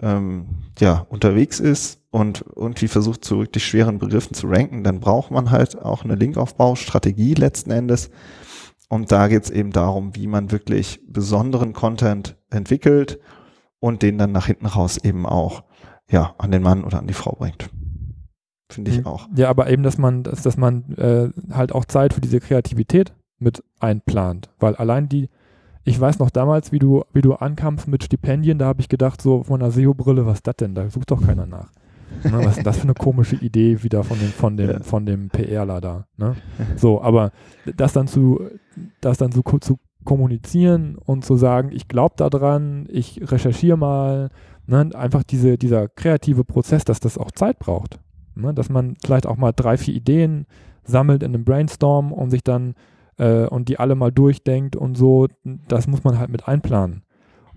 ähm, 0.02 0.46
ja, 0.80 1.06
unterwegs 1.10 1.60
ist 1.60 2.02
und 2.10 2.44
irgendwie 2.56 2.88
versucht, 2.88 3.24
zu 3.24 3.40
wirklich 3.40 3.66
schweren 3.66 4.00
Begriffen 4.00 4.34
zu 4.34 4.48
ranken, 4.48 4.84
dann 4.84 5.00
braucht 5.00 5.32
man 5.32 5.52
halt 5.52 5.82
auch 5.82 6.04
eine 6.04 6.16
Linkaufbaustrategie 6.16 7.34
letzten 7.34 7.72
Endes. 7.72 8.10
Und 8.90 9.12
da 9.12 9.28
geht 9.28 9.44
es 9.44 9.50
eben 9.50 9.72
darum, 9.72 10.16
wie 10.16 10.28
man 10.28 10.52
wirklich 10.52 11.02
besonderen 11.08 11.74
Content 11.74 12.36
entwickelt 12.50 13.20
und 13.80 14.02
den 14.02 14.18
dann 14.18 14.32
nach 14.32 14.48
hinten 14.48 14.66
raus 14.66 14.98
eben 14.98 15.26
auch 15.26 15.64
ja, 16.10 16.36
an 16.38 16.52
den 16.52 16.62
Mann 16.62 16.84
oder 16.84 17.00
an 17.00 17.08
die 17.08 17.14
Frau 17.14 17.36
bringt. 17.38 17.70
Finde 18.70 18.92
ich 18.92 19.00
mhm. 19.00 19.08
auch. 19.08 19.28
Ja, 19.36 19.50
aber 19.50 19.70
eben, 19.70 19.84
dass 19.84 19.98
man, 19.98 20.24
dass, 20.24 20.42
dass 20.44 20.58
man 20.58 20.92
äh, 20.98 21.30
halt 21.54 21.74
auch 21.74 21.86
Zeit 21.86 22.14
für 22.14 22.22
diese 22.22 22.40
Kreativität 22.40 23.14
mit 23.40 23.64
einplant. 23.80 24.50
Weil 24.60 24.76
allein 24.76 25.10
die, 25.10 25.30
ich 25.84 26.00
weiß 26.00 26.20
noch 26.20 26.30
damals, 26.30 26.72
wie 26.72 26.80
du, 26.80 27.04
wie 27.14 27.22
du 27.22 27.34
ankamst 27.34 27.88
mit 27.88 28.04
Stipendien, 28.04 28.60
da 28.60 28.66
habe 28.66 28.82
ich 28.82 28.90
gedacht, 28.90 29.22
so 29.22 29.44
von 29.44 29.62
einer 29.62 29.72
SEO-Brille, 29.72 30.26
was 30.26 30.40
ist 30.40 30.48
das 30.48 30.58
denn? 30.58 30.76
Da 30.76 30.90
sucht 30.90 31.12
doch 31.12 31.26
keiner 31.26 31.46
nach. 31.46 31.72
ne, 32.24 32.34
was 32.34 32.50
ist 32.50 32.56
denn 32.58 32.64
das 32.64 32.78
für 32.78 32.84
eine 32.84 32.94
komische 32.94 33.36
Idee 33.38 33.82
wieder 33.84 34.04
von 34.04 34.20
dem, 34.20 34.30
von 34.30 34.58
dem, 34.58 34.70
ja. 34.70 34.80
von 34.82 35.06
dem 35.06 35.30
PRler 35.30 35.82
da. 35.82 36.06
Ne? 36.18 36.36
So, 36.76 37.02
aber 37.02 37.32
das 37.76 37.94
dann 37.94 38.08
zu, 38.08 38.42
das 39.00 39.18
dann 39.18 39.32
so 39.32 39.42
zu 39.42 39.80
kommunizieren 40.04 40.98
und 40.98 41.26
zu 41.26 41.36
sagen, 41.36 41.70
ich 41.72 41.88
glaube 41.88 42.16
daran, 42.18 42.88
ich 42.90 43.32
recherchiere 43.32 43.78
mal, 43.78 44.30
ne? 44.68 44.90
einfach 44.94 45.24
diese, 45.24 45.58
dieser 45.58 45.88
kreative 45.88 46.44
Prozess, 46.44 46.86
dass 46.86 47.00
das 47.00 47.18
auch 47.18 47.32
Zeit 47.32 47.60
braucht. 47.60 48.00
Ne? 48.36 48.54
Dass 48.54 48.70
man 48.70 48.96
vielleicht 49.04 49.26
auch 49.26 49.38
mal 49.38 49.52
drei, 49.52 49.78
vier 49.78 49.94
Ideen 49.94 50.46
sammelt 50.84 51.24
in 51.24 51.34
einem 51.34 51.46
Brainstorm 51.46 52.12
und 52.12 52.30
sich 52.30 52.44
dann 52.44 52.76
äh, 53.22 53.46
und 53.46 53.70
die 53.70 53.80
alle 53.80 53.96
mal 53.96 54.12
durchdenkt 54.12 54.76
und 54.76 54.96
so, 54.96 55.28
das 55.44 55.88
muss 55.88 56.04
man 56.04 56.18
halt 56.18 56.32
mit 56.32 56.48
einplanen. 56.48 57.04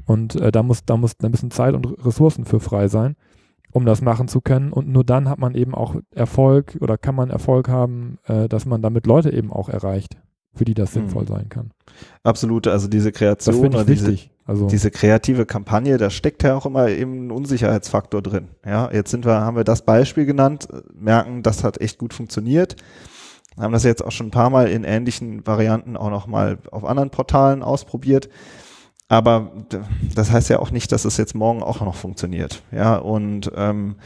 Und 0.04 0.36
äh, 0.36 0.52
da 0.52 0.62
muss, 0.62 0.84
da 0.84 0.96
muss, 0.98 1.16
da 1.16 1.30
müssen 1.30 1.50
Zeit 1.50 1.74
und 1.74 1.86
Ressourcen 2.04 2.44
für 2.44 2.60
frei 2.60 2.88
sein, 2.88 3.16
um 3.72 3.86
das 3.86 4.02
machen 4.02 4.28
zu 4.28 4.42
können. 4.42 4.72
Und 4.72 4.88
nur 4.88 5.04
dann 5.04 5.28
hat 5.28 5.38
man 5.38 5.54
eben 5.54 5.74
auch 5.74 5.96
Erfolg 6.14 6.76
oder 6.80 6.98
kann 6.98 7.14
man 7.14 7.30
Erfolg 7.30 7.68
haben, 7.68 8.18
äh, 8.26 8.46
dass 8.46 8.66
man 8.66 8.82
damit 8.82 9.06
Leute 9.06 9.32
eben 9.32 9.50
auch 9.50 9.70
erreicht, 9.70 10.18
für 10.52 10.66
die 10.66 10.74
das 10.74 10.94
mhm. 10.94 11.00
sinnvoll 11.00 11.26
sein 11.26 11.48
kann. 11.48 11.70
Absolut, 12.22 12.66
also 12.66 12.86
diese 12.86 13.10
Kreation 13.10 13.68
oder 13.68 13.86
diese, 13.86 14.18
also 14.44 14.66
diese 14.66 14.90
kreative 14.90 15.46
Kampagne, 15.46 15.96
da 15.96 16.10
steckt 16.10 16.42
ja 16.42 16.54
auch 16.54 16.66
immer 16.66 16.90
eben 16.90 17.28
ein 17.28 17.30
Unsicherheitsfaktor 17.30 18.20
drin. 18.20 18.48
Ja, 18.66 18.92
jetzt 18.92 19.10
sind 19.10 19.24
wir, 19.24 19.40
haben 19.40 19.56
wir 19.56 19.64
das 19.64 19.80
Beispiel 19.80 20.26
genannt, 20.26 20.68
merken, 20.94 21.42
das 21.42 21.64
hat 21.64 21.80
echt 21.80 21.96
gut 21.96 22.12
funktioniert 22.12 22.76
haben 23.58 23.72
das 23.72 23.84
jetzt 23.84 24.04
auch 24.04 24.12
schon 24.12 24.28
ein 24.28 24.32
paar 24.32 24.50
Mal 24.50 24.68
in 24.68 24.84
ähnlichen 24.84 25.46
Varianten 25.46 25.96
auch 25.96 26.10
noch 26.10 26.26
mal 26.26 26.58
auf 26.70 26.84
anderen 26.84 27.10
Portalen 27.10 27.62
ausprobiert. 27.62 28.28
aber 29.08 29.52
das 30.14 30.30
heißt 30.32 30.48
ja 30.50 30.58
auch 30.58 30.70
nicht, 30.70 30.90
dass 30.90 31.04
es 31.04 31.16
jetzt 31.16 31.34
morgen 31.34 31.62
auch 31.62 31.80
noch 31.80 31.94
funktioniert. 31.94 32.62
Ja, 32.72 32.96
und 32.96 33.50
ähm, 33.54 33.96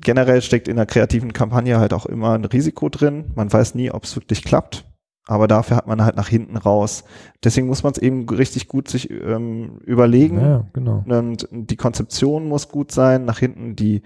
generell 0.00 0.42
steckt 0.42 0.68
in 0.68 0.76
der 0.76 0.86
kreativen 0.86 1.32
Kampagne 1.32 1.78
halt 1.78 1.92
auch 1.92 2.06
immer 2.06 2.34
ein 2.34 2.44
Risiko 2.44 2.88
drin. 2.88 3.32
Man 3.34 3.52
weiß 3.52 3.74
nie, 3.74 3.90
ob 3.90 4.04
es 4.04 4.14
wirklich 4.16 4.44
klappt. 4.44 4.84
Aber 5.26 5.46
dafür 5.46 5.76
hat 5.76 5.86
man 5.86 6.04
halt 6.04 6.16
nach 6.16 6.28
hinten 6.28 6.56
raus. 6.56 7.04
Deswegen 7.44 7.68
muss 7.68 7.84
man 7.84 7.92
es 7.92 7.98
eben 7.98 8.28
richtig 8.28 8.66
gut 8.66 8.88
sich 8.88 9.08
ähm, 9.10 9.78
überlegen. 9.84 10.40
Ja, 10.40 10.66
genau. 10.72 11.04
Und 11.06 11.48
die 11.52 11.76
Konzeption 11.76 12.48
muss 12.48 12.68
gut 12.68 12.90
sein. 12.90 13.24
Nach 13.24 13.38
hinten 13.38 13.76
die, 13.76 14.02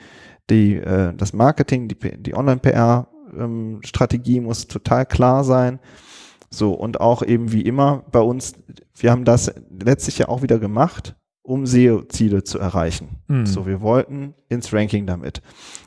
die, 0.51 0.75
äh, 0.75 1.15
das 1.15 1.33
Marketing, 1.33 1.89
die, 1.89 1.97
die 1.97 2.35
Online-PR-Strategie 2.35 3.16
ähm, 3.39 3.81
muss 4.43 4.67
total 4.67 5.07
klar 5.07 5.45
sein. 5.45 5.79
So, 6.51 6.73
und 6.73 7.01
auch 7.01 7.23
eben 7.23 7.53
wie 7.53 7.63
immer 7.63 8.05
bei 8.11 8.21
uns, 8.21 8.55
wir 8.95 9.11
haben 9.11 9.25
das 9.25 9.53
letztlich 9.71 10.19
ja 10.19 10.29
auch 10.29 10.43
wieder 10.43 10.59
gemacht, 10.59 11.17
um 11.43 11.67
SEO-Ziele 11.67 12.45
zu 12.45 12.59
erreichen. 12.59 13.21
Mhm. 13.29 13.47
So, 13.47 13.67
wir 13.67 13.81
wollten 13.81 14.35
ins 14.49 14.73
Ranking 14.73 15.07
damit. 15.07 15.43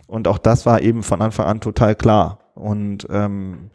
Und 0.08 0.28
auch 0.28 0.38
das 0.38 0.66
war 0.66 0.82
eben 0.82 1.04
von 1.04 1.22
Anfang 1.22 1.46
an 1.46 1.62
total 1.62 1.96
klar. 1.96 2.40
Und 2.56 3.08
ähm, 3.10 3.72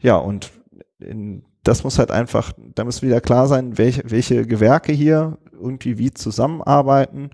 ja, 0.00 0.16
und 0.16 0.50
in, 0.98 1.44
das 1.64 1.84
muss 1.84 1.98
halt 1.98 2.10
einfach, 2.10 2.52
da 2.74 2.84
muss 2.84 3.02
wieder 3.02 3.20
klar 3.20 3.46
sein, 3.46 3.78
welche, 3.78 4.02
welche 4.10 4.46
Gewerke 4.46 4.92
hier 4.92 5.38
irgendwie 5.52 5.98
wie 5.98 6.12
zusammenarbeiten. 6.12 7.30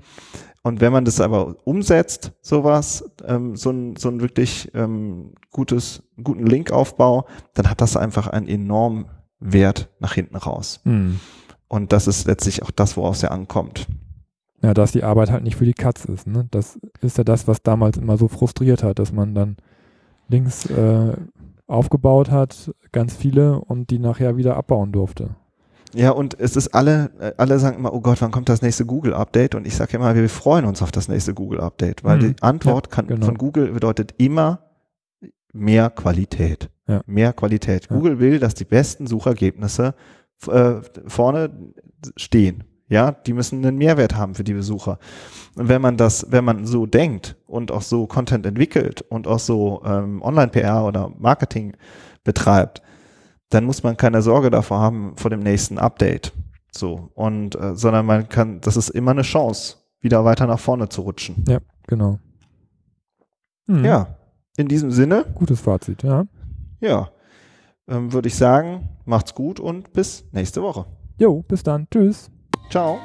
Und 0.64 0.80
wenn 0.80 0.92
man 0.92 1.04
das 1.04 1.20
aber 1.20 1.56
umsetzt, 1.64 2.32
sowas, 2.40 3.04
ähm, 3.26 3.54
so 3.54 3.70
ein, 3.70 3.96
so 3.96 4.08
ein 4.08 4.22
wirklich 4.22 4.72
ähm, 4.74 5.34
gutes, 5.52 6.02
guten 6.22 6.46
Linkaufbau, 6.46 7.26
dann 7.52 7.68
hat 7.68 7.82
das 7.82 7.98
einfach 7.98 8.28
einen 8.28 8.48
enormen 8.48 9.04
Wert 9.40 9.90
nach 10.00 10.14
hinten 10.14 10.36
raus. 10.36 10.80
Mhm. 10.84 11.20
Und 11.68 11.92
das 11.92 12.06
ist 12.06 12.26
letztlich 12.26 12.62
auch 12.62 12.70
das, 12.70 12.96
worauf 12.96 13.16
es 13.16 13.22
ja 13.22 13.28
ankommt. 13.28 13.86
Ja, 14.62 14.72
dass 14.72 14.92
die 14.92 15.04
Arbeit 15.04 15.30
halt 15.30 15.44
nicht 15.44 15.56
für 15.56 15.66
die 15.66 15.74
Katz 15.74 16.06
ist. 16.06 16.26
Ne? 16.26 16.48
Das 16.50 16.78
ist 17.02 17.18
ja 17.18 17.24
das, 17.24 17.46
was 17.46 17.62
damals 17.62 17.98
immer 17.98 18.16
so 18.16 18.28
frustriert 18.28 18.82
hat, 18.82 18.98
dass 18.98 19.12
man 19.12 19.34
dann 19.34 19.56
links 20.28 20.64
äh, 20.70 21.14
aufgebaut 21.66 22.30
hat, 22.30 22.70
ganz 22.90 23.14
viele, 23.14 23.60
und 23.60 23.90
die 23.90 23.98
nachher 23.98 24.38
wieder 24.38 24.56
abbauen 24.56 24.92
durfte. 24.92 25.36
Ja, 25.94 26.10
und 26.10 26.38
es 26.38 26.56
ist 26.56 26.68
alle, 26.68 27.10
äh, 27.20 27.32
alle 27.36 27.58
sagen 27.58 27.76
immer, 27.76 27.92
oh 27.92 28.00
Gott, 28.00 28.20
wann 28.20 28.30
kommt 28.30 28.48
das 28.48 28.62
nächste 28.62 28.84
Google-Update? 28.84 29.54
Und 29.54 29.66
ich 29.66 29.76
sage 29.76 29.96
immer, 29.96 30.14
wir 30.14 30.28
freuen 30.28 30.64
uns 30.64 30.82
auf 30.82 30.92
das 30.92 31.08
nächste 31.08 31.34
Google-Update, 31.34 32.04
weil 32.04 32.18
mhm. 32.18 32.20
die 32.20 32.42
Antwort 32.42 32.86
ja, 32.86 32.90
kann, 32.94 33.06
genau. 33.06 33.26
von 33.26 33.38
Google 33.38 33.72
bedeutet 33.72 34.14
immer 34.18 34.60
mehr 35.52 35.90
Qualität. 35.90 36.68
Ja. 36.86 37.00
Mehr 37.06 37.32
Qualität. 37.32 37.88
Ja. 37.88 37.96
Google 37.96 38.18
will, 38.18 38.38
dass 38.38 38.54
die 38.54 38.64
besten 38.64 39.06
Suchergebnisse 39.06 39.94
äh, 40.48 40.74
vorne 41.06 41.50
stehen. 42.16 42.64
Ja, 42.88 43.12
die 43.12 43.32
müssen 43.32 43.64
einen 43.64 43.78
Mehrwert 43.78 44.14
haben 44.14 44.34
für 44.34 44.44
die 44.44 44.52
Besucher. 44.52 44.98
Und 45.56 45.68
wenn 45.68 45.80
man 45.80 45.96
das, 45.96 46.26
wenn 46.30 46.44
man 46.44 46.66
so 46.66 46.84
denkt 46.84 47.36
und 47.46 47.72
auch 47.72 47.80
so 47.80 48.06
Content 48.06 48.44
entwickelt 48.44 49.02
und 49.02 49.26
auch 49.26 49.38
so 49.38 49.82
ähm, 49.86 50.20
Online-PR 50.20 50.84
oder 50.84 51.10
Marketing 51.18 51.76
betreibt, 52.24 52.82
dann 53.54 53.64
muss 53.64 53.82
man 53.82 53.96
keine 53.96 54.20
Sorge 54.20 54.50
davor 54.50 54.80
haben 54.80 55.16
vor 55.16 55.30
dem 55.30 55.40
nächsten 55.40 55.78
Update. 55.78 56.32
So. 56.72 57.10
Und, 57.14 57.54
äh, 57.54 57.76
sondern 57.76 58.04
man 58.04 58.28
kann, 58.28 58.60
das 58.60 58.76
ist 58.76 58.88
immer 58.90 59.12
eine 59.12 59.22
Chance, 59.22 59.76
wieder 60.00 60.24
weiter 60.24 60.46
nach 60.46 60.58
vorne 60.58 60.88
zu 60.88 61.02
rutschen. 61.02 61.44
Ja, 61.48 61.60
genau. 61.86 62.18
Hm. 63.66 63.84
Ja, 63.84 64.16
in 64.56 64.68
diesem 64.68 64.90
Sinne. 64.90 65.24
Gutes 65.34 65.60
Fazit, 65.60 66.02
ja. 66.02 66.24
Ja. 66.80 67.10
Ähm, 67.88 68.12
Würde 68.12 68.28
ich 68.28 68.36
sagen, 68.36 68.88
macht's 69.04 69.34
gut 69.34 69.60
und 69.60 69.92
bis 69.92 70.24
nächste 70.32 70.62
Woche. 70.62 70.86
Jo, 71.18 71.42
bis 71.42 71.62
dann. 71.62 71.86
Tschüss. 71.90 72.30
Ciao. 72.70 72.98